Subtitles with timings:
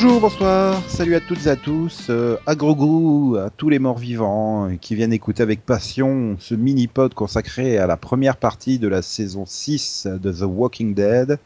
[0.00, 3.80] Bonjour, bonsoir, salut à toutes et à tous, euh, à gros goût, à tous les
[3.80, 8.78] morts vivants euh, qui viennent écouter avec passion ce mini-pod consacré à la première partie
[8.78, 11.40] de la saison 6 de The Walking Dead,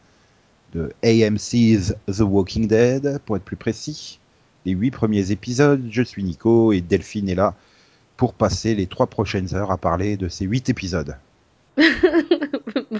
[0.74, 4.20] de AMC's The Walking Dead, pour être plus précis.
[4.66, 7.55] Les huit premiers épisodes, je suis Nico et Delphine est là
[8.19, 11.16] pour passer les trois prochaines heures à parler de ces huit épisodes.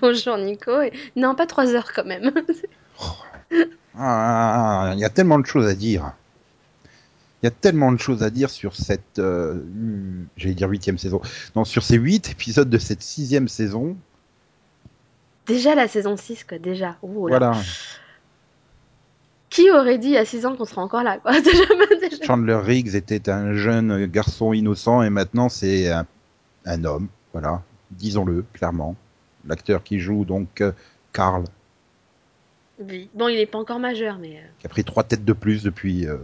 [0.01, 0.81] Bonjour Nico.
[0.81, 2.33] Et- Non, pas trois heures quand même.
[3.99, 6.13] Ah, il y a tellement de choses à dire.
[7.43, 9.61] Il y a tellement de choses à dire sur cette, euh,
[10.37, 11.21] j'allais dire huitième saison.
[11.57, 13.97] Non, sur ces huit épisodes de cette sixième saison.
[15.47, 16.97] déjà la saison 6, quoi, déjà.
[17.03, 17.39] Ouh là.
[17.39, 17.61] Voilà.
[19.51, 21.65] Qui aurait dit à 6 ans qu'on serait encore là, quoi Déjà,
[22.01, 22.25] déjà.
[22.25, 26.07] Chandler Riggs était un jeune garçon innocent et maintenant c'est un,
[26.65, 27.09] un homme.
[27.33, 27.63] Voilà.
[27.91, 28.97] Disons-le clairement.
[29.47, 30.73] L'acteur qui joue donc euh,
[31.13, 31.45] Carl,
[33.15, 34.37] Bon, il est pas encore majeur, mais...
[34.37, 36.07] euh, qui a pris trois têtes de plus depuis.
[36.07, 36.17] euh,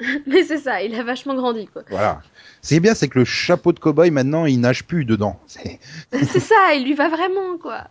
[0.26, 1.82] Mais c'est ça, il a vachement grandi, quoi.
[1.90, 2.20] voilà.
[2.60, 5.38] C'est bien, c'est que le chapeau de cow-boy maintenant il nage plus dedans.
[5.46, 7.84] C'est ça, il lui va vraiment, quoi.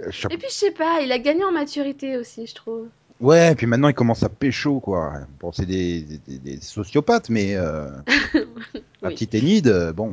[0.00, 2.88] euh, chapeau- Et puis, je sais pas, il a gagné en maturité aussi, je trouve.
[3.20, 5.12] Ouais, et puis maintenant il commence à pécho quoi.
[5.38, 10.12] Bon, c'est des, des, des- des sociopathes, mais la petite Enid, bon,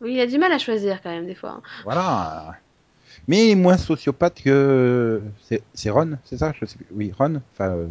[0.00, 1.50] Oui, il a du mal à choisir, quand même, des fois.
[1.58, 1.62] hein.
[1.84, 2.56] voilà.
[3.26, 5.20] Mais moins sociopathe que
[5.74, 6.52] c'est Ron, c'est ça?
[6.58, 6.86] Je sais plus.
[6.92, 7.40] Oui, Ron.
[7.52, 7.86] Enfin, euh,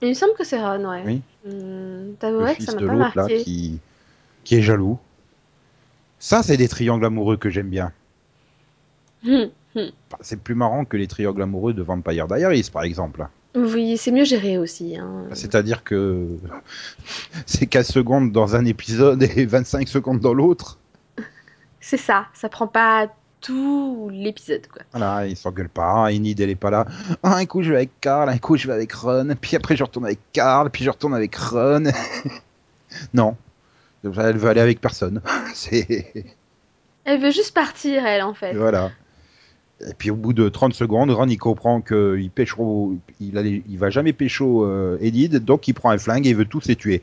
[0.00, 1.02] Il me semble que c'est Ron, ouais.
[1.04, 1.22] Oui.
[1.44, 3.42] Le T'avouerais que fils ça m'a de pas l'autre là, marqué.
[3.42, 3.80] qui
[4.44, 4.98] qui est jaloux.
[6.18, 7.92] Ça, c'est des triangles amoureux que j'aime bien.
[9.24, 9.88] Hmm, hmm.
[10.20, 13.26] C'est plus marrant que les triangles amoureux de Vampire Diaries, par exemple.
[13.54, 14.96] Oui, c'est mieux géré aussi.
[14.96, 15.26] Hein.
[15.34, 16.28] C'est-à-dire que
[17.46, 20.78] c'est 15 secondes dans un épisode et 25 secondes dans l'autre.
[21.80, 23.08] C'est ça, ça prend pas
[23.42, 24.82] tout l'épisode, quoi.
[24.92, 26.86] Voilà, ils s'engueulent pas, Enid elle est pas là.
[27.22, 29.76] Ah, un coup je vais avec Carl, un coup je vais avec Ron, puis après
[29.76, 31.84] je retourne avec Carl, puis je retourne avec Ron.
[33.14, 33.36] non,
[34.04, 35.20] elle veut aller avec personne.
[35.54, 36.12] C'est
[37.04, 38.54] Elle veut juste partir, elle, en fait.
[38.54, 38.92] voilà.
[39.80, 43.64] Et puis au bout de 30 secondes, Ron il comprend que il pêcheront, il, allait-
[43.68, 46.66] il va jamais pécho euh, Enid, donc il prend un flingue et il veut tous
[46.68, 47.02] les tuer.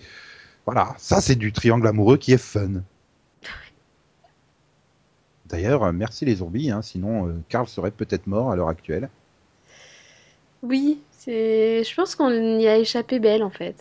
[0.65, 2.81] Voilà, ça c'est du triangle amoureux qui est fun.
[5.49, 9.09] D'ailleurs, euh, merci les zombies, hein, sinon euh, Carl serait peut-être mort à l'heure actuelle.
[10.61, 11.83] Oui, c'est.
[11.83, 12.29] Je pense qu'on
[12.59, 13.75] y a échappé belle, en fait.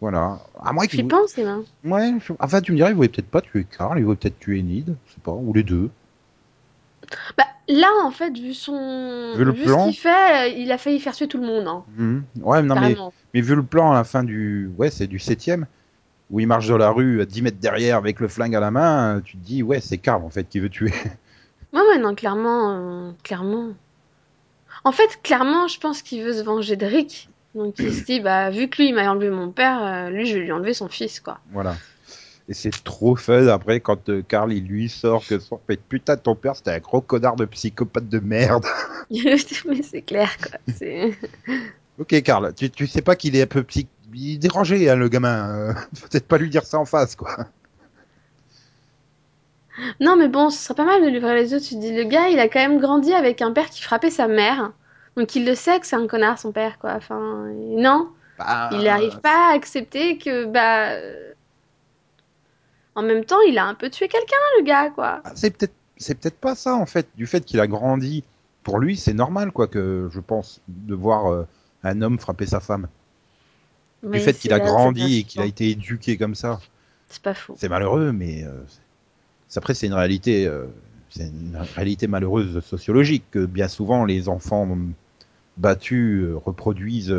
[0.00, 0.40] Voilà.
[0.62, 1.60] À moins J'y qu'il pense, Emma.
[1.84, 4.38] Ouais, je- enfin tu me dirais, il voulait peut-être pas tuer Carl, il voulait peut-être
[4.38, 5.90] tuer Enid, je sais pas, ou les deux.
[7.36, 9.34] Bah, là, en fait, vu son.
[9.36, 9.84] Vu le ce plan.
[9.84, 11.84] qu'il fait, euh, il a failli faire tuer tout le monde, hein.
[11.96, 12.24] Mhm.
[12.40, 12.96] Ouais, non mais,
[13.34, 15.66] mais vu le plan à la fin du, ouais, c'est du septième,
[16.32, 18.70] où il marche dans la rue à 10 mètres derrière avec le flingue à la
[18.72, 20.92] main, tu te dis, ouais, c'est Carl en fait qui veut tuer.
[21.72, 23.08] Ouais, ouais, non, clairement.
[23.08, 23.68] euh, Clairement.
[24.84, 27.28] En fait, clairement, je pense qu'il veut se venger de Rick.
[27.54, 30.26] Donc, il se dit, bah, vu que lui, il m'a enlevé mon père, euh, lui,
[30.26, 31.38] je vais lui enlever son fils, quoi.
[31.52, 31.76] voilà.
[32.48, 36.16] Et c'est trop fun après quand euh, Carl il lui sort que son fait putain
[36.16, 38.66] ton père c'était un gros connard de psychopathe de merde.
[39.10, 40.58] Mais c'est clair, quoi.
[41.98, 43.86] Ok Carl, tu, tu sais pas qu'il est un peu psy...
[44.14, 45.72] il hein, le gamin, euh,
[46.10, 47.36] peut-être pas lui dire ça en face quoi.
[50.00, 51.60] Non, mais bon, ce serait pas mal de lui ouvrir les yeux.
[51.60, 54.10] Tu te dis, le gars, il a quand même grandi avec un père qui frappait
[54.10, 54.72] sa mère.
[55.16, 56.92] Donc il le sait que c'est un connard, son père, quoi.
[56.94, 60.90] Enfin, non, Bah, il n'arrive pas à accepter que, bah.
[60.92, 61.32] euh,
[62.94, 65.20] En même temps, il a un peu tué quelqu'un, le gars, quoi.
[65.24, 68.24] Ah, c'est peut-être c'est peut-être pas ça en fait du fait qu'il a grandi
[68.64, 71.46] pour lui c'est normal quoi que je pense de voir euh,
[71.84, 72.88] un homme frapper sa femme
[74.02, 76.60] Du fait qu'il a grandi et qu'il a été éduqué comme ça
[77.08, 77.54] C'est pas faux.
[77.56, 78.62] c'est malheureux mais euh,
[79.54, 80.66] après c'est une réalité euh,
[81.10, 84.76] c'est une réalité malheureuse sociologique que bien souvent les enfants
[85.56, 87.14] battus euh, reproduisent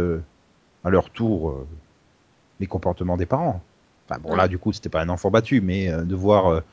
[0.83, 1.65] à leur tour
[2.59, 3.61] les comportements des parents
[4.09, 4.37] enfin bon Ouais.
[4.37, 6.63] là du coup c'était pas un enfant battu mais de voir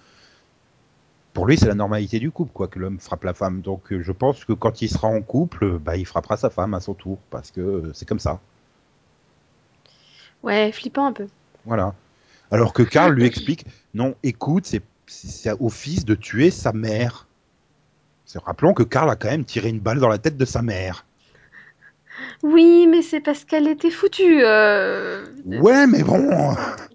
[1.33, 3.61] pour lui, c'est la normalité du couple, quoi, que l'homme frappe la femme.
[3.61, 6.81] Donc, je pense que quand il sera en couple, bah, il frappera sa femme à
[6.81, 8.41] son tour, parce que c'est comme ça.
[10.43, 11.27] Ouais, flippant un peu.
[11.67, 11.95] Voilà.
[12.51, 13.65] Alors que Karl lui explique,
[13.95, 17.27] non, écoute, c'est c'est au fils de tuer sa mère.
[18.45, 21.05] Rappelons que Karl a quand même tiré une balle dans la tête de sa mère.
[22.45, 24.45] Oui, mais c'est parce qu'elle était foutue.
[24.45, 25.25] Euh...
[25.47, 26.29] Ouais, mais bon,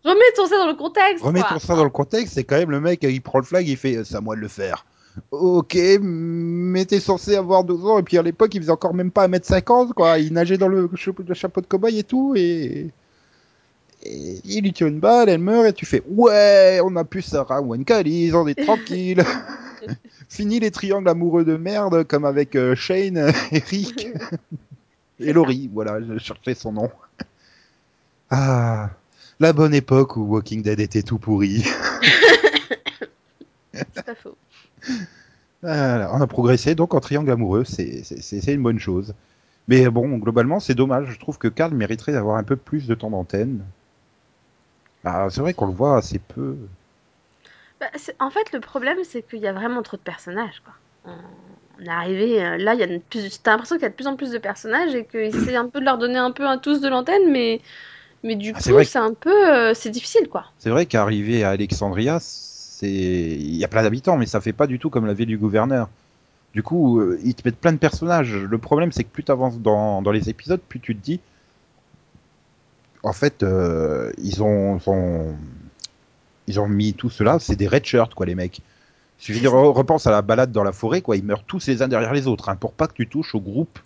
[0.04, 1.20] Remettons ça dans le contexte.
[1.20, 1.28] quoi.
[1.28, 3.76] remettons ça dans le contexte, c'est quand même le mec, il prend le flag, il
[3.76, 4.86] fait, c'est à moi de le faire.
[5.32, 9.12] Ok, mais t'es censé avoir 12 ans, et puis à l'époque, il faisait encore même
[9.12, 10.20] pas 1m50, quoi.
[10.20, 12.92] Il nageait dans le chapeau, le chapeau de cow-boy et tout, et...
[14.06, 17.22] et il lui tire une balle, elle meurt, et tu fais, ouais, on a pu
[17.22, 19.24] Sarah Wenkalis, on est tranquille.
[20.30, 23.18] Fini les triangles amoureux de merde, comme avec euh, Shane
[23.52, 24.08] et Rick.
[25.18, 26.92] Et Laurie, voilà, je cherchais son nom.
[28.30, 28.90] Ah,
[29.40, 31.64] la bonne époque où Walking Dead était tout pourri.
[33.72, 34.36] C'est pas faux.
[35.64, 39.14] On a progressé donc en triangle amoureux, c'est une bonne chose.
[39.70, 41.12] Mais bon, globalement, c'est dommage.
[41.12, 43.64] Je trouve que Carl mériterait d'avoir un peu plus de temps d'antenne.
[45.06, 46.58] Ah, c'est vrai qu'on le voit assez peu.
[47.80, 47.88] Bah,
[48.20, 50.74] en fait, le problème, c'est qu'il y a vraiment trop de personnages, quoi.
[51.80, 53.42] On est arrivé, euh, là, il y a de plus...
[53.44, 55.70] t'as l'impression qu'il y a de plus en plus de personnages et qu'ils essaient un
[55.70, 57.62] peu de leur donner un peu un tous de l'antenne, mais,
[58.24, 60.54] mais du Ah, coup, c'est un peu, euh, c'est difficile, quoi.
[60.58, 64.68] C'est vrai qu'arriver à Alexandria, c'est il y a plein d'habitants, mais ça fait pas
[64.68, 65.90] du tout comme la ville du gouverneur.
[66.54, 68.36] Du coup, euh, ils te mettent plein de personnages.
[68.36, 71.22] Le problème, c'est que plus t'avances dans, dans les épisodes, plus tu te dis,
[73.06, 74.80] en fait, euh, ils ont,
[76.48, 78.62] ils ont mis tout cela, c'est des red shirts, quoi, les mecs.
[79.20, 81.16] Je veux dire, repense à la balade dans la forêt, quoi.
[81.16, 83.40] Ils meurent tous les uns derrière les autres, hein, pour pas que tu touches au
[83.40, 83.80] groupe,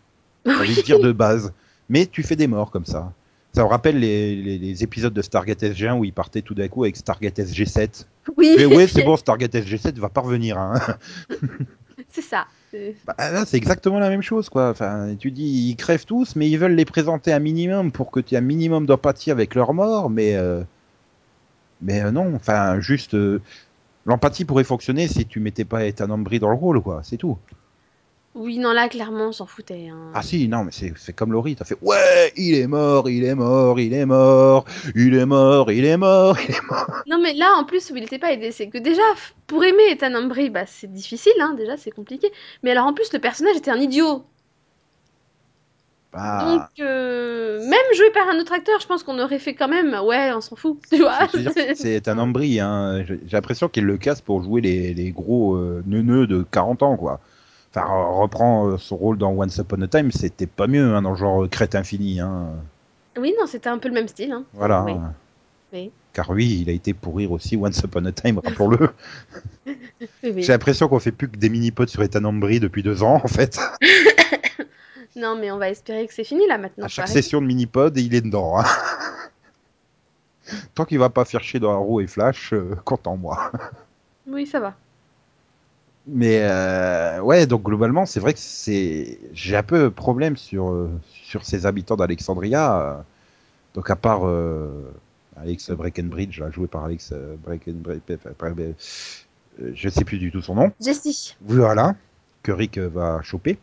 [0.45, 1.53] de dire de base.
[1.89, 3.11] Mais tu fais des morts comme ça.
[3.53, 6.67] Ça me rappelle les, les- les épisodes de Stargate SG1 où ils partaient tout d'un
[6.67, 8.05] coup avec Stargate SG7.
[8.37, 10.57] Oui, Mais ouais, c'est bon, Stargate SG7 va pas revenir.
[10.59, 10.79] Hein.
[12.09, 12.47] c'est ça.
[12.71, 14.69] C'est- Bah, là, c'est exactement la même chose, quoi.
[14.69, 18.19] Enfin, tu dis, ils crèvent tous, mais ils veulent les présenter un minimum pour que
[18.19, 20.63] tu aies un minimum d'empathie avec leur mort, mais euh,
[21.81, 22.33] mais euh, non.
[22.35, 23.41] Enfin, juste euh,
[24.05, 27.01] l'empathie pourrait fonctionner si tu mettais pas Ethan Embry dans le rôle, quoi.
[27.03, 27.37] C'est tout.
[28.41, 29.89] Oui, non, là, clairement, on s'en foutait.
[29.91, 30.11] hein.
[30.13, 31.57] Ah si, non, mais c'est comme Laurie.
[31.57, 34.63] T'as fait, ouais, il est mort, il est mort, il est mort,
[34.95, 37.03] il est mort, il est mort, il est mort.
[37.05, 39.01] Non, mais là, en plus, où il était pas aidé, c'est que déjà,
[39.45, 42.31] pour aimer Ethan Embry, bah, c'est difficile, hein, déjà, c'est compliqué.
[42.63, 44.23] Mais alors, en plus, le personnage était un idiot.
[46.13, 49.67] Bah, Donc, euh, même joué par un autre acteur, je pense qu'on aurait fait quand
[49.67, 51.27] même, ouais, on s'en fout, tu vois.
[51.75, 53.03] C'est un Embry, hein.
[53.05, 56.81] J'ai j'ai l'impression qu'il le casse pour jouer les, les gros euh, neuneux de 40
[56.83, 57.19] ans, quoi.
[57.71, 61.01] Enfin, re- reprend euh, son rôle dans Once Upon a Time, c'était pas mieux, hein,
[61.03, 62.47] dans le genre euh, crête infini, hein.
[63.17, 64.31] Oui, non, c'était un peu le même style.
[64.31, 64.43] Hein.
[64.53, 64.83] Voilà.
[64.85, 64.93] Oui,
[65.73, 65.91] oui.
[66.13, 68.89] Car oui, il a été pourrir aussi Once Upon a Time, rappelons-le.
[69.67, 70.41] oui.
[70.41, 73.27] J'ai l'impression qu'on fait plus que des mini-pods sur Ethan Embry depuis deux ans, en
[73.27, 73.59] fait.
[75.15, 76.85] Non, mais on va espérer que c'est fini là maintenant.
[76.85, 78.59] à chaque session de mini-pod, il est dedans.
[78.59, 78.63] hein.
[80.75, 83.51] Tant qu'il va pas faire chier dans Arrow et Flash, euh, content moi.
[84.27, 84.75] Oui, ça va.
[86.07, 90.89] Mais euh, ouais, donc globalement, c'est vrai que c'est j'ai un peu problème sur euh,
[91.11, 92.79] sur ces habitants d'Alexandria.
[92.81, 92.95] euh.
[93.75, 94.91] Donc à part euh,
[95.37, 98.01] Alex Breckenbridge, là, joué par Alex euh, Breckenbridge,
[99.61, 100.71] euh, je sais plus du tout son nom.
[100.81, 101.35] Jessie.
[101.41, 101.95] Voilà,
[102.43, 103.57] que Rick euh, va choper.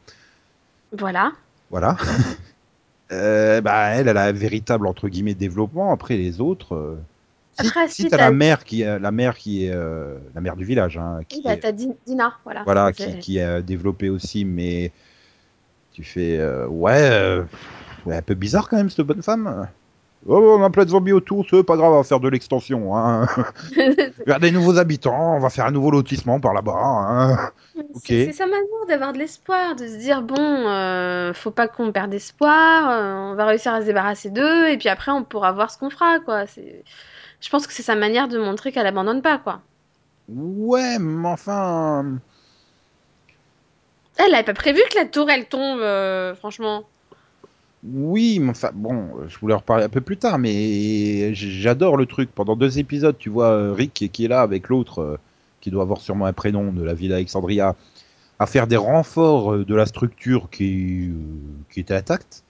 [0.96, 1.32] Voilà.
[1.70, 1.96] Voilà.
[3.12, 5.92] Euh, bah elle, elle a un véritable entre guillemets développement.
[5.92, 6.96] Après les autres, euh,
[7.60, 10.40] si, Après, si si t'as la mère qui, est- la mère qui est euh, la
[10.40, 12.62] mère du village, hein, qui Oui, bah, est- t'as Di- Dina, voilà.
[12.64, 14.92] voilà, qui, qui a développé aussi, mais
[15.92, 17.42] tu fais euh, ouais, euh,
[18.04, 19.68] ouais, un peu bizarre quand même cette bonne femme.
[20.28, 22.96] Oh, on a plein de zombies autour, c'est pas grave, on va faire de l'extension.
[22.96, 23.28] Hein.
[23.76, 26.72] Il y a des nouveaux habitants, on va faire un nouveau lotissement par là-bas.
[26.74, 27.50] Hein.
[27.76, 28.02] Ok.
[28.06, 31.92] C'est c'est sa manière d'avoir de l'espoir, de se dire bon, euh, faut pas qu'on
[31.92, 35.52] perde espoir, euh, on va réussir à se débarrasser d'eux, et puis après on pourra
[35.52, 36.46] voir ce qu'on fera, quoi.
[36.48, 36.82] C'est,
[37.46, 39.62] je pense que c'est sa manière de montrer qu'elle abandonne pas, quoi.
[40.28, 42.20] Ouais, mais enfin,
[44.16, 46.84] Elle avait pas prévu que la tour elle tombe, euh, franchement.
[47.84, 52.06] oui, mais enfin, bon, je voulais en reparler un peu plus tard, mais j'adore le
[52.06, 52.30] truc.
[52.34, 55.20] Pendant deux épisodes, tu vois euh, Rick qui est là avec l'autre, euh,
[55.60, 57.76] qui doit avoir sûrement un prénom de la ville d'Alexandria,
[58.38, 61.14] à faire des renforts euh, de la structure qui, euh,
[61.70, 62.44] qui était intacte.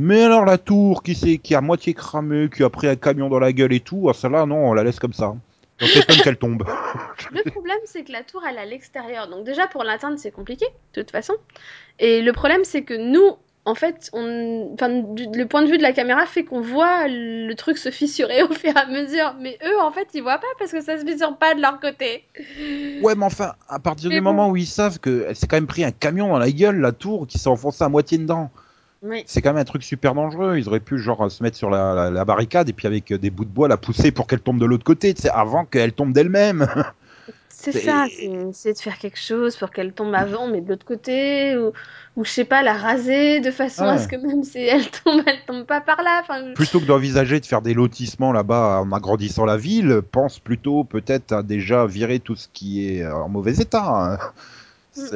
[0.00, 3.28] Mais alors la tour qui, s'est- qui a moitié cramé, qui a pris un camion
[3.28, 5.34] dans la gueule et tout, ah, celle-là, non, on la laisse comme ça.
[5.80, 6.64] On s'étonne qu'elle tombe.
[7.32, 9.28] Le problème, c'est que la tour, elle est à l'extérieur.
[9.28, 11.34] Donc déjà, pour l'atteindre, c'est compliqué, de toute façon.
[11.98, 14.70] Et le problème, c'est que nous, en fait, on...
[14.74, 17.90] enfin, du- le point de vue de la caméra fait qu'on voit le truc se
[17.90, 19.34] fissurer au fur et à mesure.
[19.40, 21.80] Mais eux, en fait, ils voient pas parce que ça se fissure pas de leur
[21.80, 22.24] côté.
[23.02, 24.32] Ouais, mais enfin, à partir Mais du bon.
[24.32, 26.92] moment où ils savent qu'elle s'est quand même pris un camion dans la gueule, la
[26.92, 28.50] tour, qui s'est enfoncée à moitié dedans.
[29.02, 29.22] Oui.
[29.26, 30.58] C'est quand même un truc super dangereux.
[30.58, 33.18] Ils auraient pu genre se mettre sur la, la- la barricade et puis avec euh,
[33.18, 36.12] des bouts de bois la pousser pour qu'elle tombe de l'autre côté, avant qu'elle tombe
[36.12, 36.66] d'elle-même.
[37.60, 40.86] C'est ça, c'est essayer de faire quelque chose pour qu'elle tombe avant, mais de l'autre
[40.86, 41.72] côté, ou,
[42.16, 45.22] ou je sais pas, la raser de façon à ce que même si elle tombe,
[45.26, 46.22] elle tombe pas par là.
[46.54, 51.32] Plutôt que d'envisager de faire des lotissements là-bas en agrandissant la ville, pense plutôt peut-être
[51.32, 53.84] à déjà virer tout ce qui est en mauvais état.
[54.14, 54.18] hein.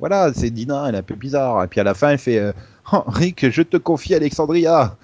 [0.00, 1.64] Voilà, c'est Dina, elle est un peu bizarre.
[1.64, 2.52] Et puis à la fin, elle fait euh,
[2.92, 4.96] Oh, Rick, je te confie Alexandria.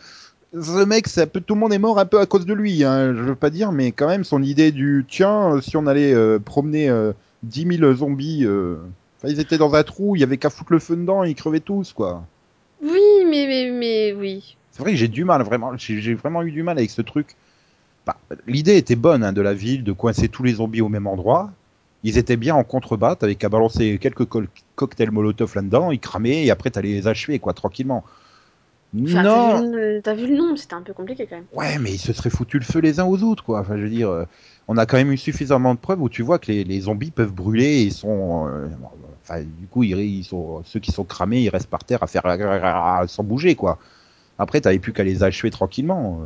[0.54, 2.54] Ce mec, c'est un peu, tout le monde est mort un peu à cause de
[2.54, 2.84] lui.
[2.84, 6.14] Hein, je veux pas dire, mais quand même, son idée du tiens, si on allait
[6.14, 8.76] euh, promener euh, 10 000 zombies, euh,
[9.24, 11.60] ils étaient dans un trou, il y avait qu'à foutre le feu dedans, ils crevaient
[11.60, 12.24] tous, quoi.
[12.82, 14.56] Oui, mais, mais, mais oui.
[14.70, 15.76] C'est vrai que j'ai du mal, vraiment.
[15.76, 17.36] J'ai j'ai vraiment eu du mal avec ce truc.
[18.06, 21.06] Bah, L'idée était bonne hein, de la ville, de coincer tous les zombies au même
[21.06, 21.50] endroit.
[22.04, 24.44] Ils étaient bien en contrebas, t'avais qu'à balancer quelques co-
[24.76, 28.04] cocktails molotov là-dedans, ils cramaient, et après t'allais les achever, quoi, tranquillement.
[29.06, 31.46] Enfin, non T'as vu, le- t'as vu le nombre, c'était un peu compliqué quand même.
[31.52, 33.60] Ouais, mais ils se seraient foutu le feu les uns aux autres, quoi.
[33.60, 34.24] Enfin, je veux dire, euh,
[34.66, 37.12] on a quand même eu suffisamment de preuves où tu vois que les, les zombies
[37.12, 38.48] peuvent brûler et ils sont.
[38.48, 38.68] euh,
[39.22, 42.06] enfin, du coup, ils, ils sont, ceux qui sont cramés, ils restent par terre à
[42.08, 42.22] faire
[43.08, 43.78] sans bouger, quoi.
[44.38, 46.22] Après, t'avais plus qu'à les achever tranquillement.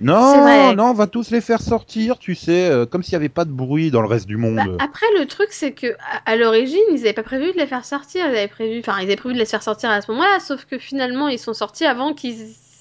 [0.00, 3.28] Non, non, on va tous les faire sortir, tu sais, euh, comme s'il n'y avait
[3.28, 4.56] pas de bruit dans le reste du monde.
[4.56, 7.66] Bah, après, le truc, c'est que à, à l'origine, ils avaient pas prévu de les
[7.66, 8.26] faire sortir.
[8.26, 10.66] Ils avaient prévu, enfin, ils avaient prévu de les faire sortir à ce moment-là, sauf
[10.66, 12.36] que finalement, ils sont sortis avant qu'ils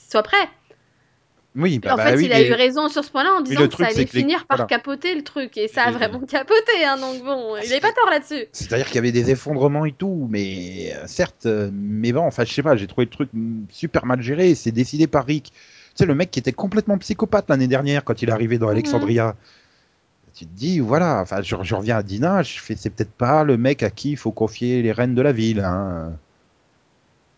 [0.09, 0.47] soient prêts.
[1.55, 3.41] oui, bah, en bah fait, oui, il a mais- eu raison sur ce point-là en
[3.41, 4.67] disant que truc, ça allait les- finir par voilà.
[4.67, 8.11] capoter le truc, et ça a vraiment capoté, hein, donc bon, il avait pas tort
[8.11, 8.45] là-dessus.
[8.51, 12.45] C'est-à-dire qu'il y avait des effondrements et tout, mais euh, certes, euh, mais bon, enfin,
[12.45, 13.29] je sais pas, j'ai trouvé le truc
[13.71, 14.53] super mal géré.
[14.53, 15.51] C'est décidé par Rick.
[15.97, 18.67] Tu sais, le mec qui était complètement psychopathe l'année dernière quand il est arrivé dans
[18.67, 18.73] Mhm.
[18.73, 19.35] Alexandria.
[20.35, 23.43] Tu te dis, voilà, enfin, je, je reviens à Dina, je fais, c'est peut-être pas
[23.43, 25.61] le mec à qui il faut confier les rênes de la ville.
[25.61, 26.13] Hein.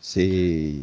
[0.01, 0.73] C'est.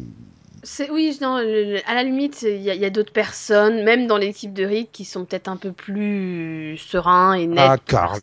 [0.89, 4.91] Oui, non, à la limite, il y a, d'autres personnes, même dans l'équipe de Rick,
[4.91, 8.19] qui sont peut-être un peu plus sereins et nets Ah, Carl.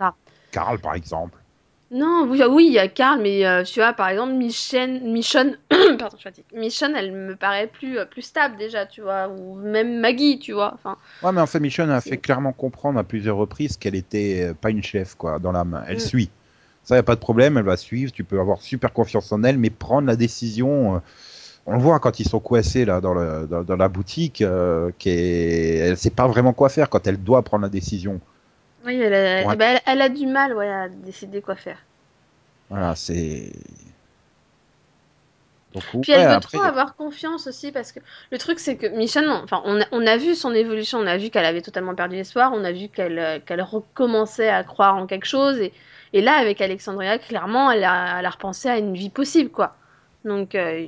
[0.50, 1.38] Carl, par exemple.
[1.90, 5.00] Non, oui, ah oui, il y a Karl, mais euh, tu vois, par exemple, Michonne,
[5.12, 5.56] Michonne,
[5.98, 6.44] pardon, je fatigue.
[6.52, 10.52] Michonne, elle me paraît plus, euh, plus stable déjà, tu vois, ou même Maggie, tu
[10.52, 10.72] vois.
[10.74, 14.48] Enfin, Ouais, mais en fait, Michonne a fait clairement comprendre à plusieurs reprises qu'elle était
[14.50, 15.84] euh, pas une chef, quoi, dans l'âme.
[15.86, 16.00] Elle Mm.
[16.00, 16.30] suit.
[16.82, 19.42] Ça, y a pas de problème, elle va suivre, tu peux avoir super confiance en
[19.44, 20.98] elle, mais prendre la décision, euh,
[21.66, 24.90] on le voit quand ils sont coincés, là, dans, le, dans, dans la boutique, euh,
[24.98, 28.20] qu'elle elle sait pas vraiment quoi faire quand elle doit prendre la décision.
[28.84, 29.52] Oui, elle a, Ouais.
[29.52, 31.78] eh ben, elle, elle a du mal, ouais, à décider quoi faire.
[32.68, 33.50] Voilà, c'est...
[35.72, 37.98] Donc, Puis ouais, elle veut après, trop avoir confiance aussi, parce que
[38.30, 41.16] le truc, c'est que Michonne, enfin, on a, on a vu son évolution, on a
[41.16, 44.94] vu qu'elle avait totalement perdu l'espoir, on a vu qu'elle euh, qu'elle recommençait à croire
[44.96, 45.72] en quelque chose, et,
[46.12, 49.76] et là, avec Alexandria, clairement, elle a, elle a repensé à une vie possible, quoi.
[50.24, 50.86] Donc, euh,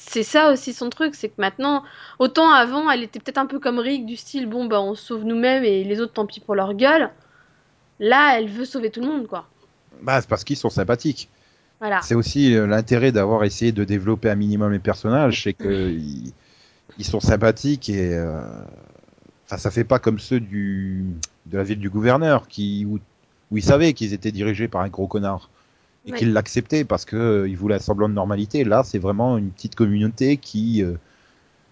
[0.00, 1.82] c'est ça aussi son truc, c'est que maintenant,
[2.18, 5.04] autant avant, elle était peut-être un peu comme Rick, du style, bon, bah, on se
[5.04, 7.10] sauve nous-mêmes et les autres, tant pis pour leur gueule.
[8.00, 9.48] Là, elle veut sauver tout le monde, quoi.
[10.02, 11.28] bah, c'est parce qu'ils sont sympathiques.
[11.80, 12.00] Voilà.
[12.02, 16.32] C'est aussi euh, l'intérêt d'avoir essayé de développer un minimum les personnages, c'est que ils,
[16.98, 18.40] ils sont sympathiques et euh,
[19.46, 21.04] enfin ça fait pas comme ceux du
[21.46, 22.98] de la ville du gouverneur qui où,
[23.50, 25.50] où ils savaient qu'ils étaient dirigés par un gros connard
[26.06, 26.18] et Ouais.
[26.18, 28.64] qu'ils l'acceptaient parce que euh, ils voulaient un semblant de normalité.
[28.64, 30.92] Là, c'est vraiment une petite communauté qui euh,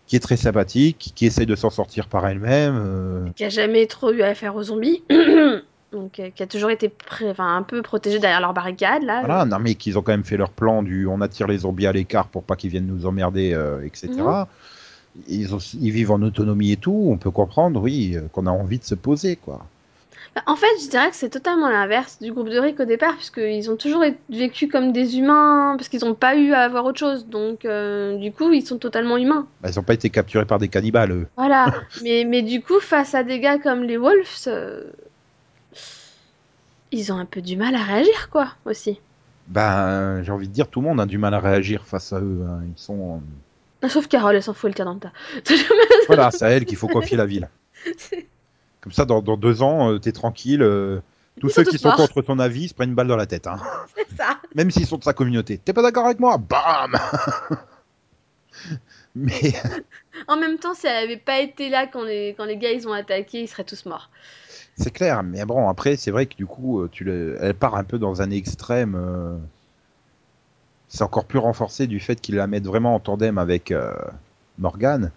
[0.07, 2.75] qui est très sympathique, qui essaye de s'en sortir par elle-même.
[2.77, 5.03] euh, qui a jamais trop eu affaire aux zombies.
[5.93, 9.21] Donc, euh, qui a toujours été pré- enfin, un peu protégé derrière leur barricade, là.
[9.25, 11.87] Voilà, non mais qu'ils ont quand même fait leur plan du on attire les zombies
[11.87, 14.09] à l'écart pour pas qu'ils viennent nous emmerder, etc.
[14.19, 14.47] Mhm.
[15.29, 18.79] Ils, ont- ils vivent en autonomie et tout, on peut comprendre, oui, qu'on a envie
[18.79, 19.65] de se poser, quoi.
[20.35, 23.15] Bah, En fait, je dirais que c'est totalement l'inverse du groupe de Rick au départ,
[23.17, 26.99] puisqu'ils ont toujours vécu comme des humains, parce qu'ils n'ont pas eu à avoir autre
[26.99, 27.27] chose.
[27.27, 29.47] Donc, euh, du coup, ils sont totalement humains.
[29.61, 31.27] Bah, ils ont pas été capturés par des cannibales, eux.
[31.37, 31.73] Voilà.
[32.03, 34.85] mais, mais du coup, face à des gars comme les Wolves, euh,
[36.93, 39.01] ils ont un peu du mal à réagir, quoi, aussi.
[39.49, 42.21] Ben, j'ai envie de dire, tout le monde a du mal à réagir face à
[42.21, 42.45] eux.
[42.49, 42.61] hein.
[42.67, 43.21] Ils sont,
[43.89, 45.13] Sauf Carole, elle s'en fout, elle tire dans le tas.
[46.09, 47.49] voilà, c'est à elle qu'il faut confier la ville.
[48.87, 50.63] Comme ça, dans, dans deux ans, euh, t'es tranquille.
[50.63, 51.01] euh,
[51.41, 51.97] tous Ils ceux sont qui tous sont morts.
[51.97, 53.59] contre ton avis se prennent une balle dans la tête, hein.
[53.97, 54.39] c'est ça.
[54.55, 55.59] Même s'ils sont de sa communauté.
[55.59, 56.39] T'es pas d'accord avec moi?
[56.39, 56.95] Bam
[59.17, 59.53] Mais
[60.29, 62.87] En même temps, si elle avait pas été là quand les, quand les gars ils
[62.87, 64.09] ont attaqué, ils seraient tous morts.
[64.77, 67.39] C'est clair, mais bon, après, c'est vrai que du coup, euh, tu le...
[67.41, 68.95] elle part un peu dans un extrême.
[68.95, 69.37] euh,
[70.89, 73.93] C'est encore plus renforcé du fait qu'il la mette vraiment en tandem avec euh,
[74.59, 75.11] Morgan.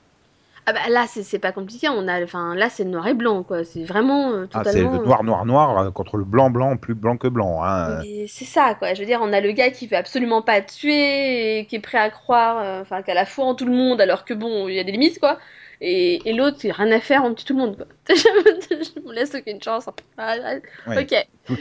[0.69, 1.89] Ah bah là, c'est c'est pas compliqué.
[1.89, 3.63] On a, enfin, là, c'est noir et blanc, quoi.
[3.63, 4.91] C'est vraiment euh, Ah, c'est totalement.
[4.99, 7.63] le noir, noir, noir euh, contre le blanc, blanc, plus blanc que blanc.
[7.63, 8.01] Hein.
[8.27, 8.93] C'est ça, quoi.
[8.93, 11.79] Je veux dire, on a le gars qui veut absolument pas tuer et qui est
[11.79, 14.67] prêt à croire, euh, enfin, qu'à la foi en tout le monde, alors que bon,
[14.67, 15.39] il y a des limites, quoi.
[15.81, 17.87] Et, et l'autre, a rien à faire, on tue tout le monde, quoi.
[18.15, 19.89] je me laisse aucune chance.
[20.17, 21.03] Ah, ah, Ouais.
[21.03, 21.57] Ok,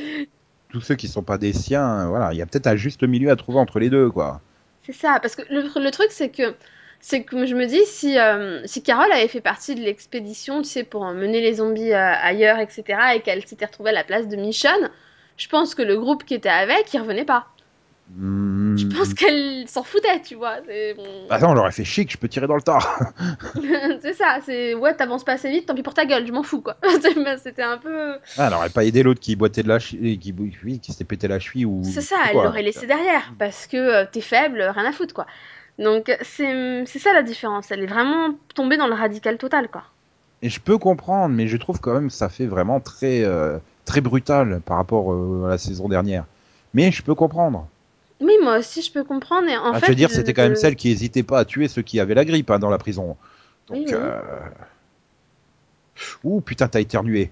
[0.71, 3.03] Tous ceux qui sont pas des siens, euh, voilà, il y a peut-être un juste
[3.05, 4.41] milieu à trouver entre les deux, quoi.
[4.83, 5.19] c'est ça.
[5.23, 6.55] Parce que le, le truc, c'est que,
[7.01, 10.69] c'est que je me dis, si, euh, si Carole avait fait partie de l'expédition, tu
[10.69, 14.29] sais, pour mener les zombies euh, ailleurs, etc., et qu'elle s'était retrouvée à la place
[14.29, 14.91] de Michonne,
[15.37, 17.47] je pense que le groupe qui était avec, il revenait pas.
[18.11, 18.77] Hmm.
[18.79, 20.57] Je pense qu'elle s'en foutait, tu vois.
[20.67, 21.05] C'est bon.
[21.29, 22.79] Ah non, on leur fait chic, je peux tirer dans le tas.
[24.01, 26.43] c'est ça, c'est ouais, t'avances pas assez vite, tant pis pour ta gueule, je m'en
[26.43, 26.79] fous quoi.
[27.17, 28.15] Mais C'était un peu.
[28.39, 31.05] Ah, elle aurait pas aidé l'autre qui boitait de la cheville, qui, oui, qui s'était
[31.05, 31.83] pété la cheville ou.
[31.85, 35.27] C'est ça, elle l'aurait laissé derrière parce que euh, t'es faible, rien à foutre quoi.
[35.79, 37.71] Donc c'est ça la différence.
[37.71, 39.85] Elle est vraiment tombée dans le radical total, quoi.
[40.43, 43.59] Et je peux comprendre, mais je trouve quand même que ça fait vraiment très, euh,
[43.85, 46.25] très brutal par rapport euh, à la saison dernière.
[46.75, 47.67] Mais je peux comprendre.
[48.21, 49.49] Oui, moi aussi je peux comprendre.
[49.49, 51.45] Et en Ah, fait, je veux dire, c'était quand même celle qui hésitait pas à
[51.45, 53.17] tuer ceux qui avaient la grippe hein, dans la prison.
[53.69, 53.95] Donc, Oui, oui.
[53.95, 54.21] euh...
[56.25, 57.31] ouh putain, t'as éternué.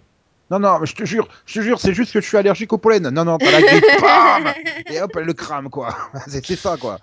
[0.50, 2.78] Non, non, je te jure, je te jure, c'est juste que je suis allergique au
[2.78, 3.08] pollen.
[3.10, 4.52] Non, non, t'as la grippe, bam
[4.88, 5.88] Et hop, elle le crame, quoi.
[6.28, 7.00] C'est ça, quoi.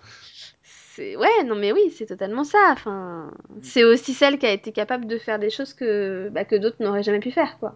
[0.96, 2.60] C'est ouais, non mais oui, c'est totalement ça.
[2.72, 3.32] Enfin,
[3.64, 6.78] c'est aussi celle qui a été capable de faire des choses que bah, que d'autres
[6.82, 7.76] n'auraient jamais pu faire, quoi.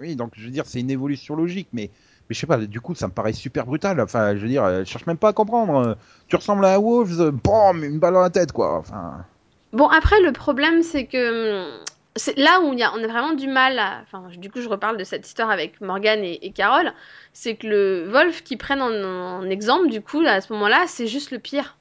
[0.00, 1.90] Oui, donc je veux dire, c'est une évolution logique, mais,
[2.28, 4.00] mais je sais pas, du coup, ça me paraît super brutal.
[4.00, 5.96] Enfin, je veux dire, elle cherche même pas à comprendre.
[6.28, 8.78] Tu ressembles à un Wolves, bam, une balle dans la tête, quoi.
[8.78, 9.24] Enfin,
[9.72, 11.84] Bon, après, le problème, c'est que hum,
[12.16, 14.00] c'est là où y a, on a vraiment du mal à.
[14.02, 16.92] Enfin, du coup, je reparle de cette histoire avec Morgane et, et Carole.
[17.32, 20.84] C'est que le Wolf qu'ils prennent en, en exemple, du coup, là, à ce moment-là,
[20.88, 21.76] c'est juste le pire.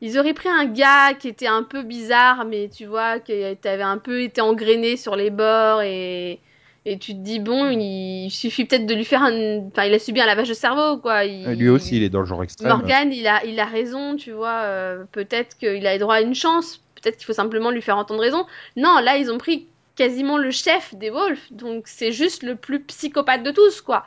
[0.00, 3.82] Ils auraient pris un gars qui était un peu bizarre, mais tu vois, qui avait
[3.82, 6.40] un peu été engrainé sur les bords et.
[6.86, 9.66] Et tu te dis, bon, il suffit peut-être de lui faire un.
[9.66, 11.24] Enfin, il a subi un lavage de cerveau, quoi.
[11.24, 12.68] Il- lui aussi, il est dans le genre extrême.
[12.78, 14.60] Morgan, il a, il a raison, tu vois.
[14.62, 16.80] euh, peut-être qu'il a droit à une chance.
[16.94, 18.46] Peut-être qu'il faut simplement lui faire entendre raison.
[18.76, 21.38] Non, là, ils ont pris quasiment le chef des Wolves.
[21.50, 24.06] Donc, c'est juste le plus psychopathe de tous, quoi.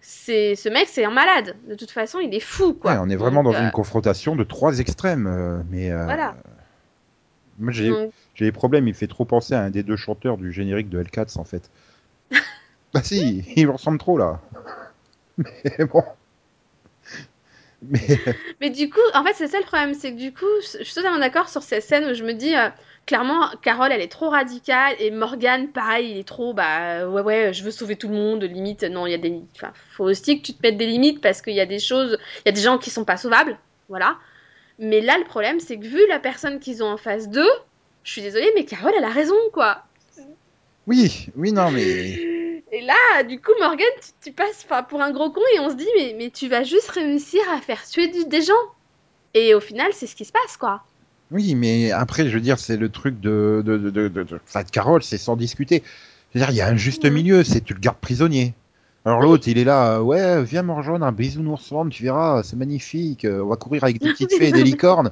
[0.00, 1.56] C'est ce mec, c'est un malade.
[1.68, 2.92] De toute façon, il est fou, quoi.
[2.92, 5.26] Ouais, on est vraiment Donc, dans euh, une confrontation de trois extrêmes.
[5.26, 6.34] euh, mais euh, Voilà.
[7.58, 8.88] moi, j'ai donc, des problèmes.
[8.88, 11.70] Il fait trop penser à un des deux chanteurs du générique de Hellcats, en fait.
[12.94, 14.40] bah si, il me ressemble trop là.
[15.38, 16.02] Mais bon.
[17.82, 18.00] Mais
[18.60, 20.94] Mais du coup, en fait, c'est ça le problème, c'est que du coup, je suis
[20.94, 22.68] totalement d'accord sur ces scènes où je me dis, euh,
[23.08, 27.52] clairement, Carole, elle est trop radicale, et Morgan, pareil, il est trop, bah, ouais, ouais,
[27.54, 30.40] je veux sauver tout le monde, limite, non, il y a des, enfin, faut aussi
[30.40, 32.52] que tu te mettes des limites, parce qu'il y a des choses, il y a
[32.52, 34.18] des gens qui sont pas sauvables, voilà.
[34.78, 37.50] Mais là, le problème, c'est que vu la personne qu'ils ont en face d'eux,
[38.04, 39.84] je suis désolée, mais Carole, elle a raison, quoi.
[40.86, 42.20] oui, oui, non, mais
[42.70, 45.74] Et là, du coup, Morgan, tu, tu passes pour un gros con et on se
[45.76, 48.52] dit, mais, mais tu vas juste réussir à faire tuer du- des gens.
[49.32, 50.82] Et au final, c'est ce qui se passe, quoi.
[51.30, 54.40] Oui, mais après, je veux dire, c'est le truc de de de de, de, de-
[54.46, 55.82] enfin, de Carole, c'est sans discuter.
[56.34, 57.12] Je veux dire, il y a un juste Mhm.
[57.12, 58.54] milieu, c'est tu le gardes prisonnier.
[59.04, 62.42] Alors l'autre, il est là, euh, ouais, viens me rejoindre, un bisounours vendre, tu verras,
[62.42, 65.10] c'est magnifique, euh, on va courir avec des petites fées et des licornes.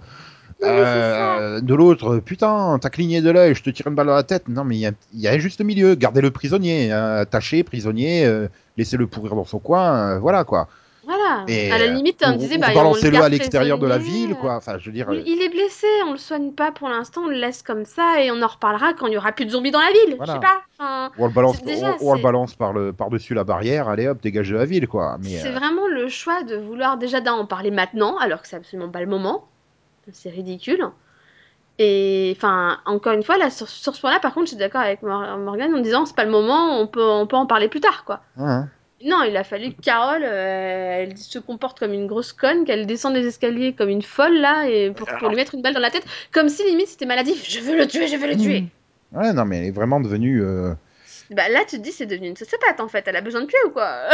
[0.65, 4.23] Euh, de l'autre, putain, t'as cligné de l'œil, je te tire une balle dans la
[4.23, 4.49] tête.
[4.49, 5.95] Non, mais il y a, il y a un juste milieu.
[5.95, 10.69] Gardez-le prisonnier, hein, attaché, prisonnier, laissez-le pourrir dans son coin, voilà quoi.
[11.07, 11.45] Voilà.
[11.47, 14.57] Mais, à la euh, limite, on disait, bah, balancez-le à l'extérieur de la ville, quoi.
[14.57, 15.07] Enfin, je veux dire.
[15.13, 17.85] Il, euh, il est blessé, on le soigne pas pour l'instant, on le laisse comme
[17.85, 20.17] ça et on en reparlera quand il y aura plus de zombies dans la ville.
[20.17, 20.33] Voilà.
[20.33, 20.63] Je sais pas.
[20.79, 23.89] Enfin, ou on le balance, déjà, on le balance par le par dessus la barrière,
[23.89, 25.17] allez hop, dégage de la ville, quoi.
[25.23, 28.49] Mais c'est euh, vraiment le choix de vouloir déjà d'un en parler maintenant, alors que
[28.49, 29.47] c'est absolument pas le moment.
[30.13, 30.87] C'est ridicule.
[31.79, 34.81] Et enfin, encore une fois, là, sur, sur ce point-là, par contre, je suis d'accord
[34.81, 37.69] avec Mor- Morgane en disant c'est pas le moment, on peut, on peut en parler
[37.69, 38.21] plus tard, quoi.
[38.39, 38.69] hein.
[39.05, 42.87] Non, il a fallu que Carole, euh, elle se comporte comme une grosse conne, qu'elle
[42.87, 45.81] descende les escaliers comme une folle là, et pour, pour lui mettre une balle dans
[45.81, 47.45] la tête, comme si limite c'était maladif.
[47.49, 48.65] Je veux le tuer, je veux le tuer.
[49.13, 50.43] Ouais, non, mais elle est vraiment devenue.
[50.43, 50.73] euh,
[51.31, 53.05] Bah là, tu te dis c'est devenu une sociopathe en fait.
[53.07, 54.09] Elle a besoin de tuer ou quoi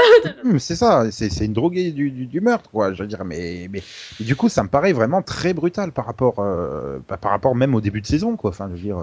[0.45, 2.93] hum, c'est ça, c'est c'est une droguée du, du, du meurtre, quoi.
[2.93, 3.83] Je veux dire, mais, mais
[4.21, 7.55] et du coup, ça me paraît vraiment très brutal par rapport, euh, bah, par rapport
[7.55, 8.51] même au début de saison, quoi.
[8.51, 8.99] Enfin, je veux dire,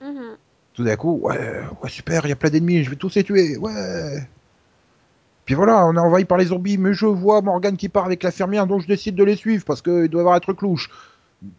[0.00, 0.36] Mhm.
[0.74, 1.38] tout d'un coup, ouais,
[1.82, 4.28] ouais, super, il y a plein d'ennemis, je vais tous les tuer, ouais.
[5.44, 8.22] Puis voilà, on est envahi par les zombies, mais je vois Morgan qui part avec
[8.22, 10.88] l'infirmière, donc je décide de les suivre parce qu'il doit y avoir un truc louche.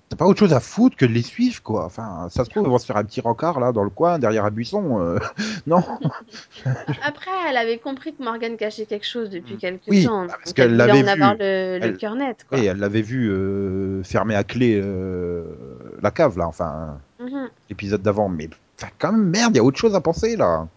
[0.09, 1.85] T'as pas autre chose à foutre que de les suivre, quoi.
[1.85, 4.17] Enfin, ça se trouve, ils vont se faire un petit rencard là dans le coin,
[4.17, 4.99] derrière un buisson.
[4.99, 5.19] euh,
[5.67, 5.83] Non?
[7.03, 10.25] Après, elle avait compris que Morgane cachait quelque chose depuis quelques Oui, temps.
[10.27, 11.39] parce donc qu'elle l'avait avoir vu.
[11.39, 12.45] le Elle- cœur net.
[12.49, 12.57] Quoi.
[12.57, 15.43] Oui, elle l'avait vu euh, fermer à clé euh,
[16.01, 17.49] la cave là, enfin, Mhm.
[17.69, 18.29] l'épisode d'avant.
[18.29, 20.67] Mais enfin, quand même, merde, il y a autre chose à penser là.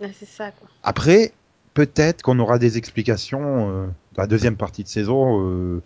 [0.00, 0.68] Ouais, c'est ça quoi.
[0.82, 1.32] Après,
[1.78, 5.80] peut-être qu'on aura des explications euh, dans la deuxième partie de saison euh,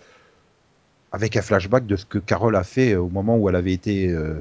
[1.13, 4.09] avec un flashback de ce que Carole a fait au moment où elle avait été
[4.09, 4.41] euh,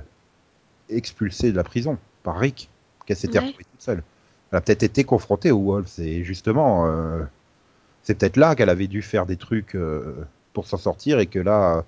[0.87, 2.69] expulsée de la prison par Rick,
[3.05, 3.47] qu'elle s'était Ouais.
[3.47, 4.01] retrouvée toute seule.
[4.51, 7.21] Elle a peut-être été confrontée aux Wolves et justement, euh,
[8.03, 11.39] c'est peut-être là qu'elle avait dû faire des trucs euh, pour s'en sortir et que
[11.39, 11.83] là,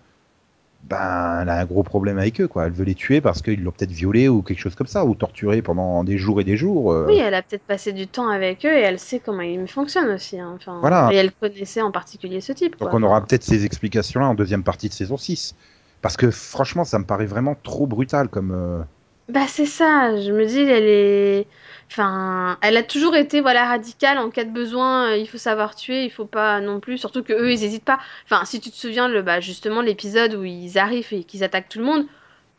[0.90, 2.66] ben, elle a un gros problème avec eux, quoi.
[2.66, 5.16] Elle veut les tuer parce qu'ils l'ont peut-être violée ou quelque chose comme ça, ou
[5.16, 6.92] torturée pendant des jours et des jours.
[6.92, 7.06] euh.
[7.08, 10.10] Oui, elle a peut-être passé du temps avec eux et elle sait comment ils fonctionnent
[10.10, 10.40] aussi.
[10.40, 10.54] hein.
[10.56, 11.10] Enfin, Voilà.
[11.14, 12.78] Et elle connaissait en particulier ce type.
[12.80, 13.00] Donc quoi.
[13.00, 15.56] on aura peut-être ces explications-là en deuxième partie de saison 6.
[16.02, 18.82] Parce que franchement, ça me paraît vraiment trop brutal comme, euh,
[19.30, 21.48] Bah c'est ça, je me dis elle est
[21.94, 25.76] enfin, elle a toujours été voilà radicale en cas de besoin, euh, il faut savoir
[25.76, 28.00] tuer, il faut pas non plus surtout que eux ils hésitent pas.
[28.26, 31.70] Enfin, si tu te souviens le bah justement l'épisode où ils arrivent et qu'ils attaquent
[31.70, 32.06] tout le monde,